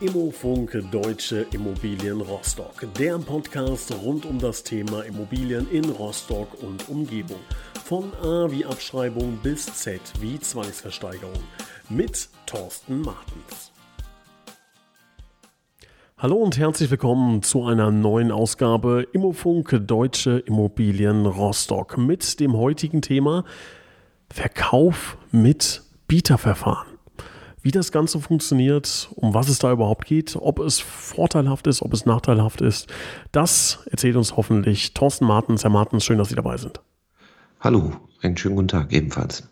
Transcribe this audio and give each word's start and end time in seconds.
Immofunk 0.00 0.82
Deutsche 0.90 1.44
Immobilien 1.52 2.22
Rostock, 2.22 2.86
der 2.98 3.18
Podcast 3.18 3.94
rund 4.02 4.24
um 4.24 4.38
das 4.38 4.62
Thema 4.62 5.02
Immobilien 5.02 5.70
in 5.70 5.84
Rostock 5.90 6.48
und 6.62 6.88
Umgebung. 6.88 7.40
Von 7.84 8.04
A 8.22 8.50
wie 8.50 8.64
Abschreibung 8.64 9.38
bis 9.42 9.66
Z 9.66 10.00
wie 10.18 10.40
Zwangsversteigerung 10.40 11.42
mit 11.90 12.30
Thorsten 12.46 13.02
Martens. 13.02 13.72
Hallo 16.16 16.36
und 16.36 16.56
herzlich 16.56 16.90
willkommen 16.90 17.42
zu 17.42 17.64
einer 17.64 17.90
neuen 17.90 18.32
Ausgabe 18.32 19.06
Immofunk 19.12 19.82
Deutsche 19.86 20.38
Immobilien 20.46 21.26
Rostock 21.26 21.98
mit 21.98 22.40
dem 22.40 22.56
heutigen 22.56 23.02
Thema 23.02 23.44
Verkauf 24.30 25.18
mit 25.30 25.82
Bieterverfahren 26.08 26.89
wie 27.62 27.70
das 27.70 27.92
Ganze 27.92 28.20
funktioniert, 28.20 29.10
um 29.16 29.34
was 29.34 29.48
es 29.48 29.58
da 29.58 29.72
überhaupt 29.72 30.06
geht, 30.06 30.36
ob 30.36 30.58
es 30.60 30.80
vorteilhaft 30.80 31.66
ist, 31.66 31.82
ob 31.82 31.92
es 31.92 32.06
nachteilhaft 32.06 32.60
ist. 32.60 32.88
Das 33.32 33.80
erzählt 33.90 34.16
uns 34.16 34.36
hoffentlich 34.36 34.94
Thorsten 34.94 35.26
Martens. 35.26 35.62
Herr 35.62 35.70
Martens, 35.70 36.04
schön, 36.04 36.18
dass 36.18 36.30
Sie 36.30 36.34
dabei 36.34 36.56
sind. 36.56 36.80
Hallo, 37.60 37.92
einen 38.22 38.36
schönen 38.36 38.56
guten 38.56 38.68
Tag 38.68 38.92
ebenfalls. 38.92 39.48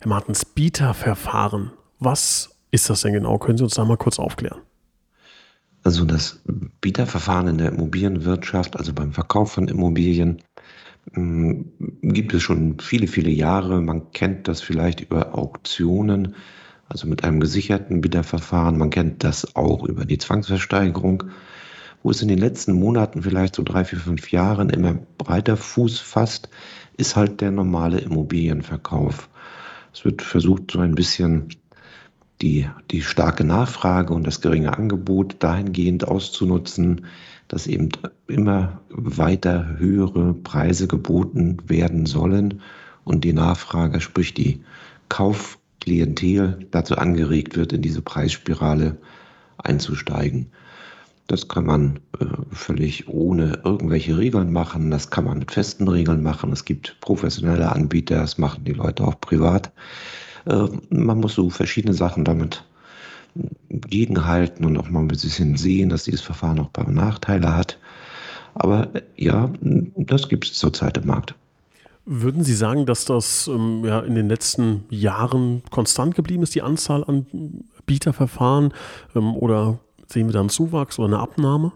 Herr 0.00 0.08
Martens, 0.08 0.44
Bieterverfahren. 0.44 1.70
Was 2.00 2.56
ist 2.70 2.90
das 2.90 3.02
denn 3.02 3.12
genau? 3.12 3.38
Können 3.38 3.58
Sie 3.58 3.64
uns 3.64 3.74
da 3.74 3.84
mal 3.84 3.96
kurz 3.96 4.18
aufklären? 4.18 4.60
Also 5.84 6.04
das 6.04 6.40
Bieterverfahren 6.80 7.46
in 7.46 7.58
der 7.58 7.68
Immobilienwirtschaft, 7.68 8.76
also 8.76 8.92
beim 8.92 9.12
Verkauf 9.12 9.52
von 9.52 9.68
Immobilien, 9.68 10.42
mm, 11.12 11.60
gibt 12.02 12.34
es 12.34 12.42
schon 12.42 12.80
viele, 12.80 13.06
viele 13.06 13.30
Jahre. 13.30 13.80
Man 13.80 14.10
kennt 14.10 14.48
das 14.48 14.60
vielleicht 14.60 15.00
über 15.00 15.38
Auktionen 15.38 16.34
also 16.88 17.06
mit 17.06 17.24
einem 17.24 17.40
gesicherten 17.40 18.04
Wiederverfahren. 18.04 18.78
Man 18.78 18.90
kennt 18.90 19.24
das 19.24 19.56
auch 19.56 19.84
über 19.84 20.04
die 20.04 20.18
Zwangsversteigerung, 20.18 21.24
wo 22.02 22.10
es 22.10 22.22
in 22.22 22.28
den 22.28 22.38
letzten 22.38 22.72
Monaten, 22.72 23.22
vielleicht 23.22 23.56
so 23.56 23.62
drei, 23.62 23.84
vier, 23.84 23.98
fünf 23.98 24.30
Jahren 24.30 24.70
immer 24.70 24.94
breiter 25.18 25.56
Fuß 25.56 25.98
fasst, 25.98 26.48
ist 26.96 27.16
halt 27.16 27.40
der 27.40 27.50
normale 27.50 27.98
Immobilienverkauf. 27.98 29.28
Es 29.92 30.04
wird 30.04 30.22
versucht, 30.22 30.70
so 30.70 30.80
ein 30.80 30.94
bisschen 30.94 31.48
die, 32.42 32.68
die 32.90 33.02
starke 33.02 33.44
Nachfrage 33.44 34.12
und 34.12 34.26
das 34.26 34.40
geringe 34.40 34.76
Angebot 34.76 35.36
dahingehend 35.40 36.06
auszunutzen, 36.06 37.06
dass 37.48 37.66
eben 37.66 37.88
immer 38.26 38.80
weiter 38.90 39.78
höhere 39.78 40.34
Preise 40.34 40.86
geboten 40.86 41.58
werden 41.66 42.06
sollen 42.06 42.60
und 43.04 43.24
die 43.24 43.32
Nachfrage, 43.32 44.00
sprich 44.00 44.34
die 44.34 44.62
Kauf 45.08 45.58
Klientel 45.86 46.66
dazu 46.72 46.96
angeregt 46.98 47.56
wird, 47.56 47.72
in 47.72 47.80
diese 47.80 48.02
Preisspirale 48.02 48.98
einzusteigen. 49.58 50.50
Das 51.28 51.48
kann 51.48 51.64
man 51.64 52.00
äh, 52.20 52.24
völlig 52.50 53.08
ohne 53.08 53.60
irgendwelche 53.64 54.18
Regeln 54.18 54.52
machen. 54.52 54.90
Das 54.90 55.10
kann 55.10 55.24
man 55.24 55.38
mit 55.38 55.52
festen 55.52 55.88
Regeln 55.88 56.22
machen. 56.22 56.52
Es 56.52 56.64
gibt 56.64 56.96
professionelle 57.00 57.70
Anbieter, 57.70 58.16
das 58.16 58.36
machen 58.36 58.64
die 58.64 58.72
Leute 58.72 59.04
auch 59.04 59.20
privat. 59.20 59.72
Äh, 60.46 60.66
man 60.90 61.20
muss 61.20 61.34
so 61.34 61.50
verschiedene 61.50 61.94
Sachen 61.94 62.24
damit 62.24 62.64
gegenhalten 63.70 64.64
und 64.64 64.76
auch 64.76 64.88
mal 64.88 65.00
ein 65.00 65.08
bisschen 65.08 65.56
sehen, 65.56 65.88
dass 65.88 66.04
dieses 66.04 66.20
Verfahren 66.20 66.58
auch 66.58 66.66
ein 66.66 66.72
paar 66.72 66.90
Nachteile 66.90 67.56
hat. 67.56 67.78
Aber 68.54 68.94
äh, 68.94 69.02
ja, 69.16 69.52
das 69.60 70.28
gibt 70.28 70.46
es 70.46 70.54
zurzeit 70.54 70.98
im 70.98 71.06
Markt. 71.06 71.34
Würden 72.08 72.44
Sie 72.44 72.54
sagen, 72.54 72.86
dass 72.86 73.04
das 73.04 73.48
ähm, 73.48 73.84
ja, 73.84 73.98
in 73.98 74.14
den 74.14 74.28
letzten 74.28 74.84
Jahren 74.90 75.62
konstant 75.70 76.14
geblieben 76.14 76.44
ist, 76.44 76.54
die 76.54 76.62
Anzahl 76.62 77.02
an 77.02 77.26
Bieterverfahren? 77.84 78.72
Ähm, 79.16 79.34
oder 79.34 79.80
sehen 80.06 80.28
wir 80.28 80.32
da 80.32 80.38
einen 80.38 80.48
Zuwachs 80.48 81.00
oder 81.00 81.08
eine 81.08 81.18
Abnahme? 81.18 81.72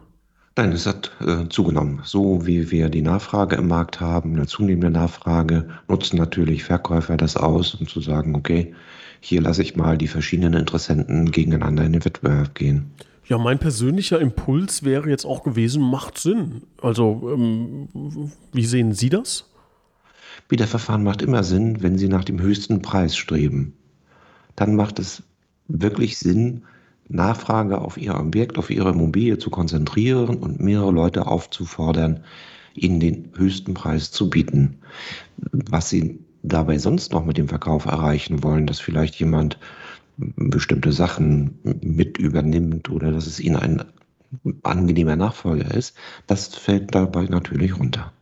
Nein, 0.56 0.70
es 0.70 0.86
hat 0.86 1.10
äh, 1.20 1.48
zugenommen. 1.48 2.02
So 2.04 2.46
wie 2.46 2.70
wir 2.70 2.90
die 2.90 3.02
Nachfrage 3.02 3.56
im 3.56 3.66
Markt 3.66 4.00
haben, 4.00 4.36
eine 4.36 4.46
zunehmende 4.46 4.90
Nachfrage, 4.90 5.68
nutzen 5.88 6.16
natürlich 6.16 6.62
Verkäufer 6.62 7.16
das 7.16 7.36
aus, 7.36 7.74
um 7.74 7.88
zu 7.88 8.00
sagen, 8.00 8.36
okay, 8.36 8.72
hier 9.18 9.40
lasse 9.40 9.62
ich 9.62 9.74
mal 9.74 9.98
die 9.98 10.08
verschiedenen 10.08 10.54
Interessenten 10.54 11.32
gegeneinander 11.32 11.84
in 11.84 11.92
den 11.92 12.04
Wettbewerb 12.04 12.54
gehen. 12.54 12.92
Ja, 13.26 13.36
mein 13.38 13.58
persönlicher 13.58 14.20
Impuls 14.20 14.84
wäre 14.84 15.08
jetzt 15.08 15.24
auch 15.24 15.42
gewesen, 15.42 15.82
macht 15.82 16.18
Sinn. 16.18 16.62
Also, 16.80 17.30
ähm, 17.32 17.88
wie 18.52 18.64
sehen 18.64 18.92
Sie 18.92 19.08
das? 19.08 19.49
Bieterverfahren 20.48 21.02
macht 21.02 21.22
immer 21.22 21.44
Sinn, 21.44 21.82
wenn 21.82 21.98
Sie 21.98 22.08
nach 22.08 22.24
dem 22.24 22.40
höchsten 22.40 22.82
Preis 22.82 23.16
streben. 23.16 23.74
Dann 24.56 24.74
macht 24.76 24.98
es 24.98 25.22
wirklich 25.68 26.18
Sinn, 26.18 26.62
Nachfrage 27.08 27.80
auf 27.80 27.96
Ihr 27.96 28.14
Objekt, 28.14 28.58
auf 28.58 28.70
Ihre 28.70 28.90
Immobilie 28.90 29.38
zu 29.38 29.50
konzentrieren 29.50 30.36
und 30.36 30.60
mehrere 30.60 30.92
Leute 30.92 31.26
aufzufordern, 31.26 32.24
Ihnen 32.74 33.00
den 33.00 33.32
höchsten 33.36 33.74
Preis 33.74 34.10
zu 34.12 34.30
bieten. 34.30 34.78
Was 35.36 35.90
Sie 35.90 36.20
dabei 36.42 36.78
sonst 36.78 37.12
noch 37.12 37.24
mit 37.24 37.36
dem 37.36 37.48
Verkauf 37.48 37.84
erreichen 37.84 38.42
wollen, 38.42 38.66
dass 38.66 38.80
vielleicht 38.80 39.16
jemand 39.16 39.58
bestimmte 40.16 40.92
Sachen 40.92 41.58
mit 41.82 42.18
übernimmt 42.18 42.90
oder 42.90 43.10
dass 43.10 43.26
es 43.26 43.40
Ihnen 43.40 43.56
ein 43.56 43.84
angenehmer 44.62 45.16
Nachfolger 45.16 45.74
ist, 45.74 45.96
das 46.26 46.54
fällt 46.54 46.94
dabei 46.94 47.24
natürlich 47.24 47.78
runter. 47.78 48.12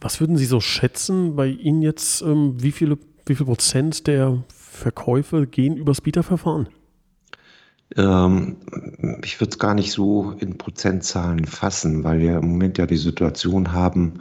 Was 0.00 0.20
würden 0.20 0.36
Sie 0.36 0.46
so 0.46 0.60
schätzen 0.60 1.36
bei 1.36 1.46
Ihnen 1.46 1.82
jetzt, 1.82 2.22
ähm, 2.22 2.54
wie, 2.58 2.72
viele, 2.72 2.98
wie 3.26 3.34
viel 3.34 3.46
Prozent 3.46 4.06
der 4.06 4.42
Verkäufe 4.48 5.46
gehen 5.46 5.76
übers 5.76 6.00
Bieterverfahren? 6.00 6.68
Ähm, 7.96 8.56
ich 9.24 9.40
würde 9.40 9.50
es 9.50 9.58
gar 9.58 9.74
nicht 9.74 9.92
so 9.92 10.32
in 10.38 10.56
Prozentzahlen 10.56 11.44
fassen, 11.44 12.04
weil 12.04 12.20
wir 12.20 12.38
im 12.38 12.48
Moment 12.52 12.78
ja 12.78 12.86
die 12.86 12.96
Situation 12.96 13.72
haben, 13.72 14.20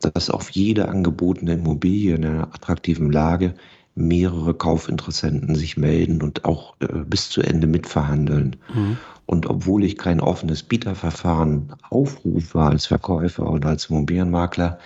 dass 0.00 0.30
auf 0.30 0.50
jede 0.50 0.88
angebotene 0.88 1.54
Immobilie 1.54 2.14
in 2.14 2.24
einer 2.24 2.48
attraktiven 2.54 3.12
Lage 3.12 3.54
mehrere 3.94 4.54
Kaufinteressenten 4.54 5.54
sich 5.54 5.76
melden 5.76 6.22
und 6.22 6.44
auch 6.44 6.74
äh, 6.80 6.86
bis 7.06 7.28
zu 7.28 7.42
Ende 7.42 7.66
mitverhandeln. 7.66 8.56
Mhm. 8.74 8.96
Und 9.26 9.46
obwohl 9.46 9.84
ich 9.84 9.98
kein 9.98 10.20
offenes 10.20 10.62
Bieterverfahren 10.62 11.74
aufrufe 11.90 12.60
als 12.60 12.86
Verkäufer 12.86 13.50
oder 13.50 13.68
als 13.68 13.86
Immobilienmakler, 13.86 14.78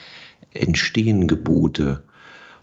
entstehen 0.62 1.26
Gebote, 1.26 2.02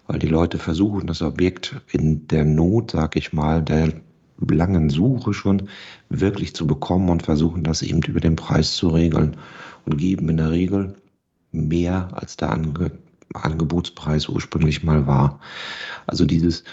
weil 0.08 0.20
die 0.20 0.28
Leute 0.28 0.58
versuchen, 0.58 1.08
das 1.08 1.22
Objekt 1.22 1.76
in 1.92 2.28
der 2.28 2.46
Not, 2.46 2.92
sag 2.92 3.16
ich 3.16 3.34
mal, 3.34 3.62
der 3.62 3.94
langen 4.38 4.90
Suche 4.90 5.34
schon 5.34 5.70
wirklich 6.10 6.56
zu 6.56 6.68
bekommen 6.68 7.10
und 7.10 7.24
versuchen 7.24 7.64
das 7.64 7.82
eben 7.82 8.02
über 8.02 8.20
den 8.20 8.36
Preis 8.36 8.76
zu 8.76 8.90
regeln 8.90 9.38
und 9.86 9.98
geben 9.98 10.30
in 10.30 10.38
der 10.38 10.52
Regel 10.52 10.96
mehr 11.52 12.10
als 12.14 12.38
der 12.38 12.52
Ange 12.52 12.92
Angebotspreis 13.34 14.30
ursprünglich 14.30 14.84
mal 14.84 15.08
war. 15.08 15.40
Also 16.06 16.26
dieses, 16.26 16.64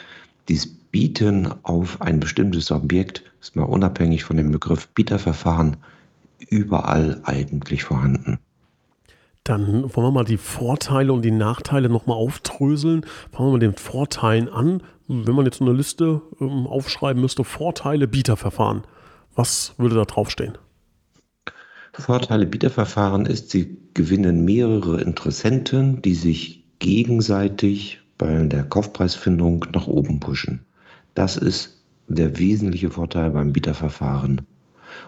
dieses 0.48 0.66
Bieten 0.66 1.48
auf 1.62 2.02
ein 2.02 2.20
bestimmtes 2.20 2.70
Objekt 2.70 3.22
ist 3.40 3.56
mal 3.56 3.62
unabhängig 3.62 4.24
von 4.24 4.36
dem 4.36 4.52
Begriff 4.52 4.88
Bieterverfahren 4.88 5.78
überall 6.50 7.22
eigentlich 7.24 7.84
vorhanden. 7.84 8.38
Dann 9.50 9.82
wollen 9.96 10.06
wir 10.06 10.12
mal 10.12 10.24
die 10.24 10.36
Vorteile 10.36 11.12
und 11.12 11.22
die 11.22 11.32
Nachteile 11.32 11.88
nochmal 11.88 12.16
aufdröseln. 12.16 13.04
Fangen 13.32 13.48
wir 13.48 13.52
mit 13.54 13.62
den 13.62 13.74
Vorteilen 13.74 14.48
an. 14.48 14.80
Wenn 15.08 15.34
man 15.34 15.44
jetzt 15.44 15.60
eine 15.60 15.72
Liste 15.72 16.22
ähm, 16.40 16.68
aufschreiben 16.68 17.20
müsste, 17.20 17.42
Vorteile 17.42 18.06
Bieterverfahren, 18.06 18.82
was 19.34 19.74
würde 19.76 19.96
da 19.96 20.04
draufstehen? 20.04 20.56
Vorteile 21.92 22.46
Bieterverfahren 22.46 23.26
ist, 23.26 23.50
sie 23.50 23.76
gewinnen 23.92 24.44
mehrere 24.44 25.00
Interessenten, 25.00 26.00
die 26.00 26.14
sich 26.14 26.62
gegenseitig 26.78 27.98
bei 28.18 28.44
der 28.44 28.62
Kaufpreisfindung 28.62 29.66
nach 29.72 29.88
oben 29.88 30.20
pushen. 30.20 30.64
Das 31.14 31.36
ist 31.36 31.82
der 32.06 32.38
wesentliche 32.38 32.90
Vorteil 32.90 33.30
beim 33.32 33.52
Bieterverfahren 33.52 34.42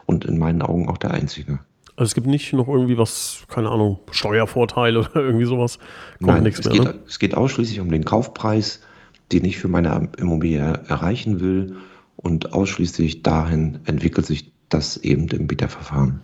und 0.05 0.25
in 0.25 0.37
meinen 0.37 0.63
Augen 0.63 0.89
auch 0.89 0.99
der 0.99 1.13
einzige. 1.13 1.61
Also 1.97 2.11
es 2.11 2.15
gibt 2.15 2.27
nicht 2.27 2.53
noch 2.53 2.69
irgendwie 2.69 2.97
was, 2.97 3.45
keine 3.49 3.71
Ahnung, 3.71 3.99
Steuervorteile 4.11 4.99
oder 5.11 5.17
irgendwie 5.17 5.45
sowas. 5.45 5.79
Kommt 6.19 6.33
Nein, 6.33 6.43
nichts 6.45 6.61
es, 6.61 6.67
mehr, 6.67 6.75
geht, 6.75 6.85
ne? 6.85 6.95
es 7.07 7.19
geht 7.19 7.35
ausschließlich 7.35 7.81
um 7.81 7.91
den 7.91 8.05
Kaufpreis, 8.05 8.81
den 9.31 9.45
ich 9.45 9.59
für 9.59 9.69
meine 9.69 10.09
Immobilie 10.19 10.81
erreichen 10.89 11.41
will. 11.41 11.77
Und 12.17 12.53
ausschließlich 12.53 13.23
dahin 13.23 13.81
entwickelt 13.85 14.27
sich 14.27 14.53
das 14.69 14.97
eben 14.97 15.29
im 15.29 15.47
Bieterverfahren. 15.49 16.21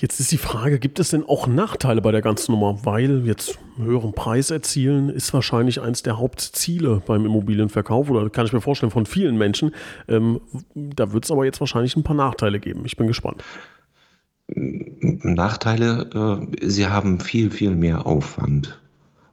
Jetzt 0.00 0.20
ist 0.20 0.30
die 0.30 0.38
Frage, 0.38 0.78
gibt 0.78 1.00
es 1.00 1.10
denn 1.10 1.24
auch 1.24 1.48
Nachteile 1.48 2.00
bei 2.00 2.12
der 2.12 2.22
ganzen 2.22 2.52
Nummer? 2.52 2.78
Weil 2.84 3.26
jetzt 3.26 3.58
einen 3.76 3.88
höheren 3.88 4.12
Preis 4.12 4.52
erzielen 4.52 5.08
ist 5.08 5.34
wahrscheinlich 5.34 5.80
eines 5.80 6.04
der 6.04 6.18
Hauptziele 6.18 7.02
beim 7.04 7.26
Immobilienverkauf 7.26 8.08
oder 8.08 8.30
kann 8.30 8.46
ich 8.46 8.52
mir 8.52 8.60
vorstellen 8.60 8.92
von 8.92 9.06
vielen 9.06 9.36
Menschen. 9.36 9.74
Ähm, 10.06 10.40
da 10.74 11.12
wird 11.12 11.24
es 11.24 11.32
aber 11.32 11.44
jetzt 11.44 11.58
wahrscheinlich 11.58 11.96
ein 11.96 12.04
paar 12.04 12.14
Nachteile 12.14 12.60
geben. 12.60 12.82
Ich 12.84 12.96
bin 12.96 13.08
gespannt. 13.08 13.42
Nachteile, 14.48 16.48
äh, 16.60 16.68
sie 16.68 16.86
haben 16.86 17.20
viel, 17.20 17.50
viel 17.50 17.74
mehr 17.74 18.06
Aufwand. 18.06 18.80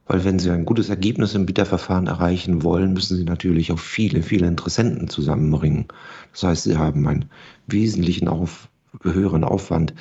Weil 0.06 0.24
wenn 0.24 0.38
Sie 0.38 0.50
ein 0.50 0.64
gutes 0.64 0.88
Ergebnis 0.88 1.34
im 1.34 1.46
Bieterverfahren 1.46 2.06
erreichen 2.06 2.62
wollen, 2.62 2.92
müssen 2.92 3.16
Sie 3.16 3.24
natürlich 3.24 3.72
auch 3.72 3.78
viele, 3.78 4.22
viele 4.22 4.46
Interessenten 4.46 5.08
zusammenbringen. 5.08 5.86
Das 6.32 6.44
heißt, 6.44 6.64
Sie 6.64 6.76
haben 6.76 7.08
einen 7.08 7.24
wesentlichen 7.66 8.28
auf, 8.28 8.68
höheren 9.02 9.42
Aufwand, 9.42 9.94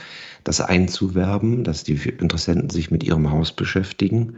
das 0.43 0.61
einzuwerben, 0.61 1.63
dass 1.63 1.83
die 1.83 1.93
Interessenten 1.93 2.69
sich 2.69 2.91
mit 2.91 3.03
Ihrem 3.03 3.31
Haus 3.31 3.51
beschäftigen. 3.51 4.35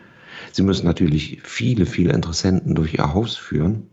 Sie 0.54 0.64
müssen 0.64 0.86
natürlich 0.86 1.42
viele, 1.44 1.86
viele 1.86 2.14
Interessenten 2.14 2.74
durch 2.74 2.94
Ihr 2.94 3.14
Haus 3.14 3.36
führen. 3.36 3.88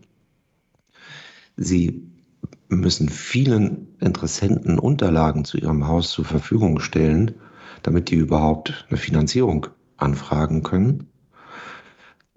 Sie 1.57 2.14
müssen 2.77 3.09
vielen 3.09 3.89
Interessenten 4.01 4.79
Unterlagen 4.79 5.45
zu 5.45 5.59
ihrem 5.59 5.87
Haus 5.87 6.11
zur 6.11 6.25
Verfügung 6.25 6.81
stellen, 6.81 7.35
damit 7.83 8.11
die 8.11 8.17
überhaupt 8.17 8.87
eine 8.89 8.97
Finanzierung 8.97 9.67
anfragen 9.97 10.63
können. 10.63 11.09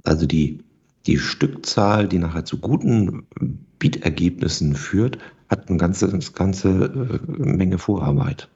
Also 0.04 0.25
die, 0.25 0.63
die 1.06 1.18
Stückzahl, 1.18 2.07
die 2.07 2.19
nachher 2.19 2.45
zu 2.45 2.60
guten 2.60 3.28
Bietergebnissen 3.80 4.75
führt, 4.75 5.18
hat 5.50 5.69
eine 5.69 5.78
ganze, 5.78 6.18
ganze 6.34 6.69
äh, 6.69 7.19
Menge 7.31 7.78
Vorarbeit. 7.78 8.50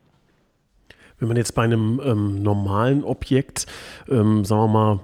Wenn 1.19 1.27
man 1.27 1.37
jetzt 1.37 1.53
bei 1.53 1.63
einem 1.63 2.01
ähm, 2.03 2.41
normalen 2.41 3.03
Objekt, 3.03 3.67
ähm, 4.09 4.43
sagen 4.43 4.61
wir 4.61 4.67
mal, 4.67 4.99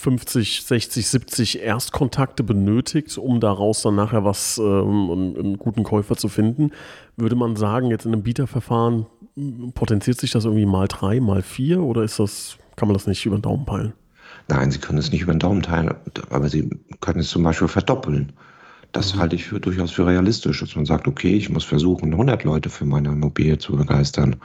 50, 0.00 0.62
60, 0.62 1.06
70 1.06 1.62
Erstkontakte 1.62 2.42
benötigt, 2.42 3.18
um 3.18 3.38
daraus 3.38 3.82
dann 3.82 3.96
nachher 3.96 4.24
was, 4.24 4.56
ähm, 4.56 5.34
einen 5.38 5.58
guten 5.58 5.82
Käufer 5.82 6.16
zu 6.16 6.28
finden, 6.28 6.70
würde 7.16 7.36
man 7.36 7.54
sagen, 7.54 7.90
jetzt 7.90 8.06
in 8.06 8.14
einem 8.14 8.22
Bieterverfahren 8.22 9.04
potenziert 9.74 10.18
sich 10.18 10.30
das 10.30 10.46
irgendwie 10.46 10.64
mal 10.64 10.88
drei, 10.88 11.20
mal 11.20 11.42
vier 11.42 11.82
oder 11.82 12.02
ist 12.02 12.18
das, 12.18 12.56
kann 12.76 12.88
man 12.88 12.94
das 12.94 13.06
nicht 13.06 13.26
über 13.26 13.36
den 13.36 13.42
Daumen 13.42 13.66
peilen? 13.66 13.92
Nein, 14.48 14.70
Sie 14.70 14.78
können 14.78 14.98
es 14.98 15.12
nicht 15.12 15.20
über 15.20 15.34
den 15.34 15.38
Daumen 15.38 15.60
teilen, 15.60 15.94
aber 16.30 16.48
Sie 16.48 16.70
können 17.00 17.20
es 17.20 17.28
zum 17.28 17.42
Beispiel 17.42 17.68
verdoppeln. 17.68 18.32
Das 18.92 19.14
mhm. 19.14 19.20
halte 19.20 19.36
ich 19.36 19.44
für, 19.44 19.60
durchaus 19.60 19.90
für 19.90 20.06
realistisch, 20.06 20.60
dass 20.60 20.74
man 20.76 20.86
sagt, 20.86 21.08
okay, 21.08 21.36
ich 21.36 21.50
muss 21.50 21.64
versuchen, 21.64 22.12
100 22.12 22.44
Leute 22.44 22.70
für 22.70 22.86
meine 22.86 23.10
Immobilie 23.10 23.58
zu 23.58 23.76
begeistern 23.76 24.36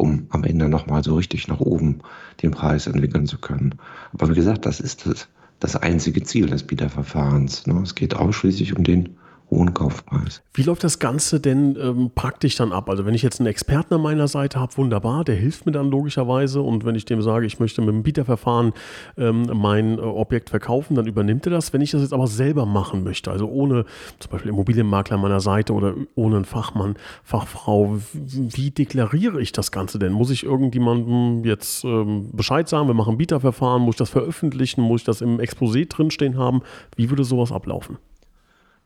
um 0.00 0.26
am 0.30 0.44
Ende 0.44 0.68
nochmal 0.68 1.02
so 1.02 1.14
richtig 1.14 1.48
nach 1.48 1.60
oben 1.60 2.00
den 2.42 2.50
Preis 2.50 2.86
entwickeln 2.86 3.26
zu 3.26 3.38
können. 3.38 3.76
Aber 4.12 4.30
wie 4.30 4.34
gesagt, 4.34 4.66
das 4.66 4.80
ist 4.80 5.06
das, 5.06 5.28
das 5.60 5.76
einzige 5.76 6.22
Ziel 6.22 6.46
des 6.46 6.62
Bieterverfahrens. 6.62 7.66
Ne? 7.66 7.80
Es 7.82 7.94
geht 7.94 8.14
ausschließlich 8.14 8.76
um 8.76 8.84
den 8.84 9.16
hohen 9.50 9.74
Kaufpreis. 9.74 10.42
Wie 10.54 10.62
läuft 10.62 10.82
das 10.82 10.98
Ganze 10.98 11.38
denn 11.40 11.76
ähm, 11.80 12.10
praktisch 12.14 12.56
dann 12.56 12.72
ab? 12.72 12.90
Also 12.90 13.06
wenn 13.06 13.14
ich 13.14 13.22
jetzt 13.22 13.40
einen 13.40 13.46
Experten 13.46 13.94
an 13.94 14.00
meiner 14.00 14.28
Seite 14.28 14.58
habe, 14.58 14.76
wunderbar, 14.76 15.24
der 15.24 15.36
hilft 15.36 15.66
mir 15.66 15.72
dann 15.72 15.90
logischerweise 15.90 16.60
und 16.62 16.84
wenn 16.84 16.94
ich 16.94 17.04
dem 17.04 17.22
sage, 17.22 17.46
ich 17.46 17.60
möchte 17.60 17.80
mit 17.80 17.90
dem 17.90 18.02
Bieterverfahren 18.02 18.72
ähm, 19.16 19.50
mein 19.54 19.98
äh, 19.98 20.02
Objekt 20.02 20.50
verkaufen, 20.50 20.96
dann 20.96 21.06
übernimmt 21.06 21.46
er 21.46 21.52
das. 21.52 21.72
Wenn 21.72 21.80
ich 21.80 21.92
das 21.92 22.02
jetzt 22.02 22.12
aber 22.12 22.26
selber 22.26 22.66
machen 22.66 23.04
möchte, 23.04 23.30
also 23.30 23.48
ohne 23.48 23.84
zum 24.18 24.30
Beispiel 24.32 24.50
Immobilienmakler 24.50 25.16
an 25.16 25.22
meiner 25.22 25.40
Seite 25.40 25.72
oder 25.72 25.94
ohne 26.16 26.36
einen 26.36 26.44
Fachmann, 26.44 26.96
Fachfrau, 27.22 27.98
wie 28.12 28.70
deklariere 28.70 29.40
ich 29.40 29.52
das 29.52 29.70
Ganze 29.70 29.98
denn? 29.98 30.12
Muss 30.12 30.30
ich 30.30 30.44
irgendjemandem 30.44 31.44
jetzt 31.44 31.84
ähm, 31.84 32.30
Bescheid 32.32 32.68
sagen, 32.68 32.88
wir 32.88 32.94
machen 32.94 33.16
Bieterverfahren, 33.16 33.82
muss 33.82 33.94
ich 33.94 33.98
das 33.98 34.10
veröffentlichen, 34.10 34.80
muss 34.80 35.02
ich 35.02 35.06
das 35.06 35.20
im 35.20 35.38
Exposé 35.38 35.88
drinstehen 35.88 36.36
haben? 36.36 36.62
Wie 36.96 37.10
würde 37.10 37.24
sowas 37.24 37.52
ablaufen? 37.52 37.98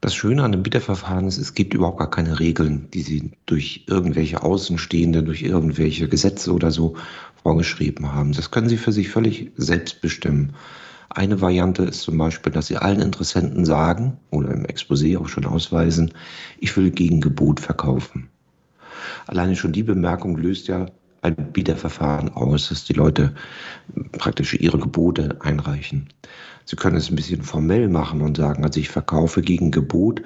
Das 0.01 0.15
Schöne 0.15 0.43
an 0.45 0.53
dem 0.53 0.63
Bieterverfahren 0.63 1.27
ist, 1.27 1.37
es 1.37 1.53
gibt 1.53 1.75
überhaupt 1.75 1.99
gar 1.99 2.11
keine 2.11 2.41
Regeln, 2.41 2.89
die 2.95 3.03
Sie 3.03 3.33
durch 3.45 3.85
irgendwelche 3.87 4.43
Außenstehende, 4.43 5.23
durch 5.23 5.43
irgendwelche 5.43 6.09
Gesetze 6.09 6.55
oder 6.55 6.71
so 6.71 6.97
vorgeschrieben 7.43 8.15
haben. 8.15 8.33
Das 8.33 8.51
können 8.51 8.71
Sie 8.71 8.79
für 8.79 8.93
sich 8.93 9.11
völlig 9.11 9.53
selbst 9.57 10.01
bestimmen. 10.01 10.55
Eine 11.11 11.43
Variante 11.43 11.83
ist 11.83 12.01
zum 12.03 12.17
Beispiel, 12.17 12.53
dass 12.53 12.69
Sie 12.69 12.79
allen 12.79 13.01
Interessenten 13.01 13.67
sagen 13.67 14.17
oder 14.31 14.53
im 14.53 14.65
Exposé 14.65 15.19
auch 15.19 15.29
schon 15.29 15.45
ausweisen, 15.45 16.13
ich 16.59 16.75
will 16.77 16.91
gegen 16.91 17.21
Gebot 17.21 17.61
verkaufen. 17.61 18.31
Alleine 19.27 19.57
schon 19.57 19.73
die 19.73 19.83
Bemerkung 19.83 20.37
löst 20.37 20.69
ja 20.69 20.87
ein 21.23 21.53
Bieterverfahren 21.53 22.31
aus, 22.31 22.69
dass 22.69 22.85
die 22.85 22.93
Leute 22.93 23.35
praktisch 24.13 24.55
ihre 24.55 24.79
Gebote 24.79 25.37
einreichen. 25.41 26.09
Sie 26.65 26.77
können 26.77 26.97
es 26.97 27.11
ein 27.11 27.17
bisschen 27.17 27.43
formell 27.43 27.89
machen 27.89 28.23
und 28.23 28.37
sagen, 28.37 28.65
also 28.65 28.81
ich 28.81 28.89
verkaufe 28.89 29.43
gegen 29.43 29.71
Gebot, 29.71 30.23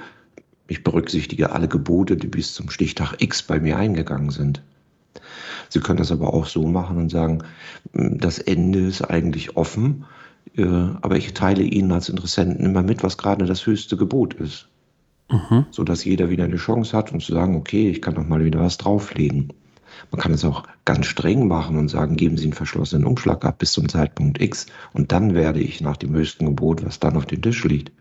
ich 0.68 0.84
berücksichtige 0.84 1.52
alle 1.52 1.68
Gebote, 1.68 2.16
die 2.16 2.26
bis 2.26 2.54
zum 2.54 2.70
Stichtag 2.70 3.20
X 3.20 3.42
bei 3.42 3.60
mir 3.60 3.76
eingegangen 3.76 4.30
sind. 4.30 4.62
Sie 5.68 5.80
können 5.80 5.98
das 5.98 6.12
aber 6.12 6.32
auch 6.32 6.46
so 6.46 6.66
machen 6.66 6.98
und 6.98 7.10
sagen, 7.10 7.42
das 7.92 8.38
Ende 8.38 8.80
ist 8.80 9.02
eigentlich 9.02 9.56
offen, 9.56 10.04
äh, 10.56 10.64
aber 10.64 11.16
ich 11.16 11.34
teile 11.34 11.62
Ihnen 11.62 11.92
als 11.92 12.08
Interessenten 12.08 12.64
immer 12.64 12.82
mit, 12.82 13.02
was 13.02 13.18
gerade 13.18 13.46
das 13.46 13.66
höchste 13.66 13.96
Gebot 13.96 14.34
ist. 14.34 14.68
Mhm. 15.30 15.66
Sodass 15.70 16.04
jeder 16.04 16.30
wieder 16.30 16.44
eine 16.44 16.56
Chance 16.56 16.96
hat 16.96 17.12
und 17.12 17.22
zu 17.22 17.32
sagen, 17.32 17.56
okay, 17.56 17.88
ich 17.88 18.02
kann 18.02 18.14
noch 18.14 18.26
mal 18.26 18.44
wieder 18.44 18.60
was 18.60 18.78
drauflegen. 18.78 19.52
Man 20.10 20.20
kann 20.20 20.32
es 20.32 20.44
auch 20.44 20.64
ganz 20.84 21.06
streng 21.06 21.48
machen 21.48 21.76
und 21.76 21.88
sagen, 21.88 22.16
geben 22.16 22.36
Sie 22.36 22.44
einen 22.44 22.52
verschlossenen 22.52 23.06
Umschlag 23.06 23.44
ab 23.44 23.58
bis 23.58 23.72
zum 23.72 23.88
Zeitpunkt 23.88 24.40
X 24.40 24.66
und 24.92 25.12
dann 25.12 25.34
werde 25.34 25.60
ich 25.60 25.80
nach 25.80 25.96
dem 25.96 26.14
höchsten 26.14 26.46
Gebot, 26.46 26.84
was 26.84 27.00
dann 27.00 27.16
auf 27.16 27.26
dem 27.26 27.42
Tisch 27.42 27.64
liegt, 27.64 27.92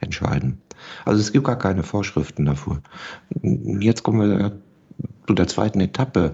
entscheiden. 0.00 0.60
Also 1.04 1.20
es 1.20 1.32
gibt 1.32 1.46
gar 1.46 1.58
keine 1.58 1.82
Vorschriften 1.82 2.44
dafür. 2.44 2.82
Jetzt 3.42 4.02
kommen 4.02 4.30
wir 4.30 4.60
zu 5.26 5.34
der 5.34 5.48
zweiten 5.48 5.80
Etappe. 5.80 6.32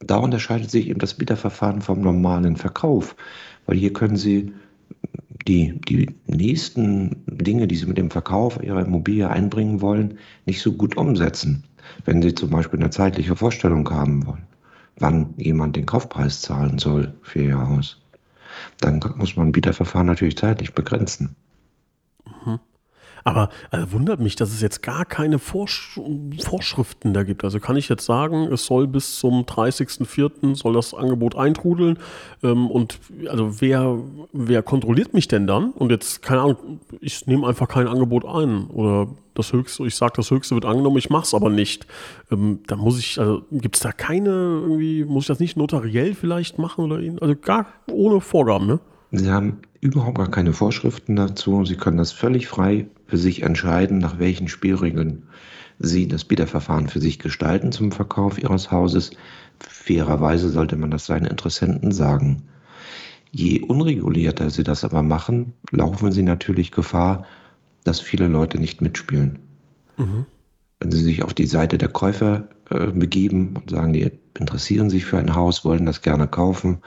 Da 0.00 0.16
unterscheidet 0.16 0.70
sich 0.70 0.88
eben 0.88 0.98
das 0.98 1.14
Bieterverfahren 1.14 1.80
vom 1.80 2.00
normalen 2.00 2.56
Verkauf, 2.56 3.16
weil 3.66 3.76
hier 3.76 3.92
können 3.92 4.16
Sie 4.16 4.52
die, 5.48 5.80
die 5.88 6.14
nächsten 6.26 7.24
Dinge, 7.26 7.66
die 7.66 7.76
Sie 7.76 7.86
mit 7.86 7.98
dem 7.98 8.10
Verkauf 8.10 8.62
Ihrer 8.62 8.84
Immobilie 8.84 9.28
einbringen 9.28 9.80
wollen, 9.80 10.18
nicht 10.46 10.62
so 10.62 10.72
gut 10.72 10.96
umsetzen 10.96 11.64
wenn 12.04 12.22
Sie 12.22 12.34
zum 12.34 12.50
Beispiel 12.50 12.80
eine 12.80 12.90
zeitliche 12.90 13.36
Vorstellung 13.36 13.88
haben 13.90 14.26
wollen, 14.26 14.46
wann 14.98 15.34
jemand 15.36 15.76
den 15.76 15.86
Kaufpreis 15.86 16.40
zahlen 16.40 16.78
soll 16.78 17.14
für 17.22 17.42
Ihr 17.42 17.58
Haus, 17.58 18.00
dann 18.80 19.00
muss 19.16 19.36
man 19.36 19.52
Bieterverfahren 19.52 20.06
natürlich 20.06 20.36
zeitlich 20.36 20.74
begrenzen. 20.74 21.36
Aber 23.24 23.50
also 23.70 23.92
wundert 23.92 24.20
mich, 24.20 24.36
dass 24.36 24.52
es 24.52 24.60
jetzt 24.60 24.82
gar 24.82 25.04
keine 25.04 25.38
Vorsch 25.38 26.00
Vorschriften 26.44 27.12
da 27.12 27.22
gibt. 27.22 27.44
Also 27.44 27.60
kann 27.60 27.76
ich 27.76 27.88
jetzt 27.88 28.04
sagen, 28.04 28.48
es 28.52 28.66
soll 28.66 28.86
bis 28.86 29.18
zum 29.18 29.42
30.04. 29.42 30.54
soll 30.54 30.74
das 30.74 30.94
Angebot 30.94 31.36
eintrudeln. 31.36 31.98
Ähm, 32.42 32.70
und 32.70 32.98
also 33.28 33.60
wer, 33.60 33.98
wer 34.32 34.62
kontrolliert 34.62 35.14
mich 35.14 35.28
denn 35.28 35.46
dann? 35.46 35.70
Und 35.70 35.90
jetzt, 35.90 36.22
keine 36.22 36.42
Ahnung, 36.42 36.80
ich 37.00 37.26
nehme 37.26 37.46
einfach 37.46 37.68
kein 37.68 37.86
Angebot 37.86 38.24
ein. 38.24 38.66
Oder 38.66 39.08
das 39.34 39.52
Höchste, 39.52 39.86
ich 39.86 39.94
sage, 39.94 40.14
das 40.16 40.30
Höchste 40.30 40.54
wird 40.54 40.64
angenommen, 40.64 40.98
ich 40.98 41.10
mache 41.10 41.24
es 41.24 41.34
aber 41.34 41.50
nicht. 41.50 41.86
Ähm, 42.30 42.60
dann 42.66 42.78
muss 42.78 42.98
ich, 42.98 43.18
also 43.18 43.42
gibt 43.50 43.76
es 43.76 43.82
da 43.82 43.92
keine, 43.92 44.30
irgendwie, 44.30 45.04
muss 45.04 45.24
ich 45.24 45.28
das 45.28 45.40
nicht 45.40 45.56
notariell 45.56 46.14
vielleicht 46.14 46.58
machen 46.58 46.84
oder 46.84 47.00
also 47.20 47.36
gar 47.36 47.66
ohne 47.90 48.20
Vorgaben, 48.20 48.66
ne? 48.66 48.80
Sie 49.10 49.30
haben 49.30 49.58
überhaupt 49.82 50.16
gar 50.16 50.30
keine 50.30 50.54
Vorschriften 50.54 51.16
dazu. 51.16 51.64
Sie 51.66 51.76
können 51.76 51.98
das 51.98 52.12
völlig 52.12 52.48
frei 52.48 52.86
für 53.06 53.18
sich 53.18 53.42
entscheiden, 53.42 53.98
nach 53.98 54.18
welchen 54.18 54.48
Spielregeln 54.48 55.24
Sie 55.78 56.06
das 56.06 56.24
Bieterverfahren 56.24 56.86
für 56.86 57.00
sich 57.00 57.18
gestalten 57.18 57.72
zum 57.72 57.90
Verkauf 57.90 58.38
Ihres 58.40 58.70
Hauses. 58.70 59.10
Fairerweise 59.58 60.48
sollte 60.48 60.76
man 60.76 60.92
das 60.92 61.06
seinen 61.06 61.26
Interessenten 61.26 61.90
sagen. 61.90 62.44
Je 63.32 63.60
unregulierter 63.60 64.50
Sie 64.50 64.62
das 64.62 64.84
aber 64.84 65.02
machen, 65.02 65.52
laufen 65.72 66.12
Sie 66.12 66.22
natürlich 66.22 66.70
Gefahr, 66.70 67.26
dass 67.82 67.98
viele 67.98 68.28
Leute 68.28 68.58
nicht 68.58 68.80
mitspielen. 68.80 69.40
Mhm. 69.96 70.26
Wenn 70.78 70.92
Sie 70.92 71.02
sich 71.02 71.24
auf 71.24 71.34
die 71.34 71.46
Seite 71.46 71.76
der 71.76 71.88
Käufer 71.88 72.48
äh, 72.70 72.86
begeben 72.88 73.56
und 73.56 73.70
sagen, 73.70 73.92
die 73.92 74.12
interessieren 74.38 74.90
sich 74.90 75.06
für 75.06 75.18
ein 75.18 75.34
Haus, 75.34 75.64
wollen 75.64 75.86
das 75.86 76.02
gerne 76.02 76.28
kaufen, 76.28 76.78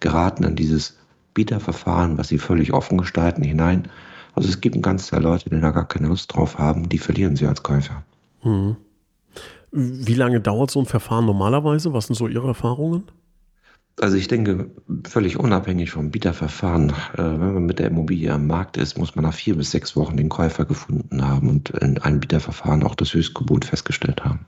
geraten 0.00 0.44
an 0.44 0.56
dieses 0.56 0.99
Bieterverfahren, 1.34 2.18
was 2.18 2.28
sie 2.28 2.38
völlig 2.38 2.72
offen 2.72 2.98
gestalten, 2.98 3.42
hinein. 3.42 3.88
Also 4.34 4.48
es 4.48 4.60
gibt 4.60 4.76
ein 4.76 4.82
ganz 4.82 5.10
paar 5.10 5.20
Leute, 5.20 5.50
die 5.50 5.60
da 5.60 5.70
gar 5.70 5.88
keine 5.88 6.08
Lust 6.08 6.34
drauf 6.34 6.58
haben, 6.58 6.88
die 6.88 6.98
verlieren 6.98 7.36
sie 7.36 7.46
als 7.46 7.62
Käufer. 7.62 8.02
Mhm. 8.42 8.76
Wie 9.72 10.14
lange 10.14 10.40
dauert 10.40 10.70
so 10.70 10.80
ein 10.80 10.86
Verfahren 10.86 11.26
normalerweise? 11.26 11.92
Was 11.92 12.06
sind 12.06 12.16
so 12.16 12.26
Ihre 12.26 12.48
Erfahrungen? 12.48 13.04
Also 14.00 14.16
ich 14.16 14.28
denke, 14.28 14.70
völlig 15.06 15.38
unabhängig 15.38 15.90
vom 15.90 16.10
Bieterverfahren, 16.10 16.90
äh, 16.90 17.18
wenn 17.18 17.54
man 17.54 17.66
mit 17.66 17.78
der 17.78 17.88
Immobilie 17.88 18.32
am 18.32 18.46
Markt 18.46 18.78
ist, 18.78 18.98
muss 18.98 19.14
man 19.14 19.24
nach 19.24 19.34
vier 19.34 19.56
bis 19.56 19.72
sechs 19.72 19.94
Wochen 19.94 20.16
den 20.16 20.30
Käufer 20.30 20.64
gefunden 20.64 21.26
haben 21.26 21.50
und 21.50 21.70
in 21.70 21.98
einem 21.98 22.20
Bieterverfahren 22.20 22.82
auch 22.82 22.94
das 22.94 23.12
Höchstgebot 23.12 23.66
festgestellt 23.66 24.24
haben. 24.24 24.46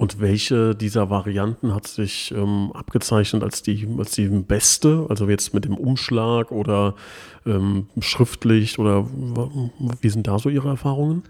Und 0.00 0.18
welche 0.18 0.74
dieser 0.74 1.10
Varianten 1.10 1.74
hat 1.74 1.86
sich 1.86 2.32
ähm, 2.34 2.70
abgezeichnet 2.72 3.42
als 3.42 3.60
die, 3.60 3.86
als 3.98 4.12
die 4.12 4.28
beste? 4.28 5.04
Also 5.10 5.28
jetzt 5.28 5.52
mit 5.52 5.66
dem 5.66 5.76
Umschlag 5.76 6.52
oder 6.52 6.94
ähm, 7.44 7.86
schriftlich 8.00 8.78
oder 8.78 9.06
wie 10.00 10.08
sind 10.08 10.26
da 10.26 10.38
so 10.38 10.48
Ihre 10.48 10.70
Erfahrungen? 10.70 11.24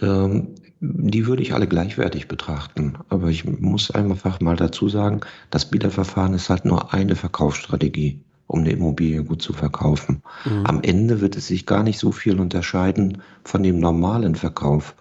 Ähm, 0.00 0.54
die 0.80 1.26
würde 1.26 1.42
ich 1.42 1.52
alle 1.52 1.66
gleichwertig 1.66 2.26
betrachten. 2.26 2.94
Aber 3.10 3.28
ich 3.28 3.44
muss 3.44 3.90
einfach 3.90 4.40
mal 4.40 4.56
dazu 4.56 4.88
sagen, 4.88 5.20
das 5.50 5.70
Bieterverfahren 5.70 6.32
ist 6.32 6.48
halt 6.48 6.64
nur 6.64 6.94
eine 6.94 7.16
Verkaufsstrategie. 7.16 8.24
um 8.46 8.60
eine 8.60 8.70
Immobilie 8.70 9.22
gut 9.24 9.42
zu 9.42 9.52
verkaufen. 9.52 10.22
Mhm. 10.46 10.64
Am 10.64 10.82
Ende 10.82 11.20
wird 11.20 11.36
es 11.36 11.48
sich 11.48 11.66
gar 11.66 11.82
nicht 11.82 11.98
so 11.98 12.12
viel 12.12 12.40
unterscheiden 12.40 13.20
von 13.44 13.62
dem 13.62 13.78
normalen 13.78 14.36
Verkauf, 14.36 14.94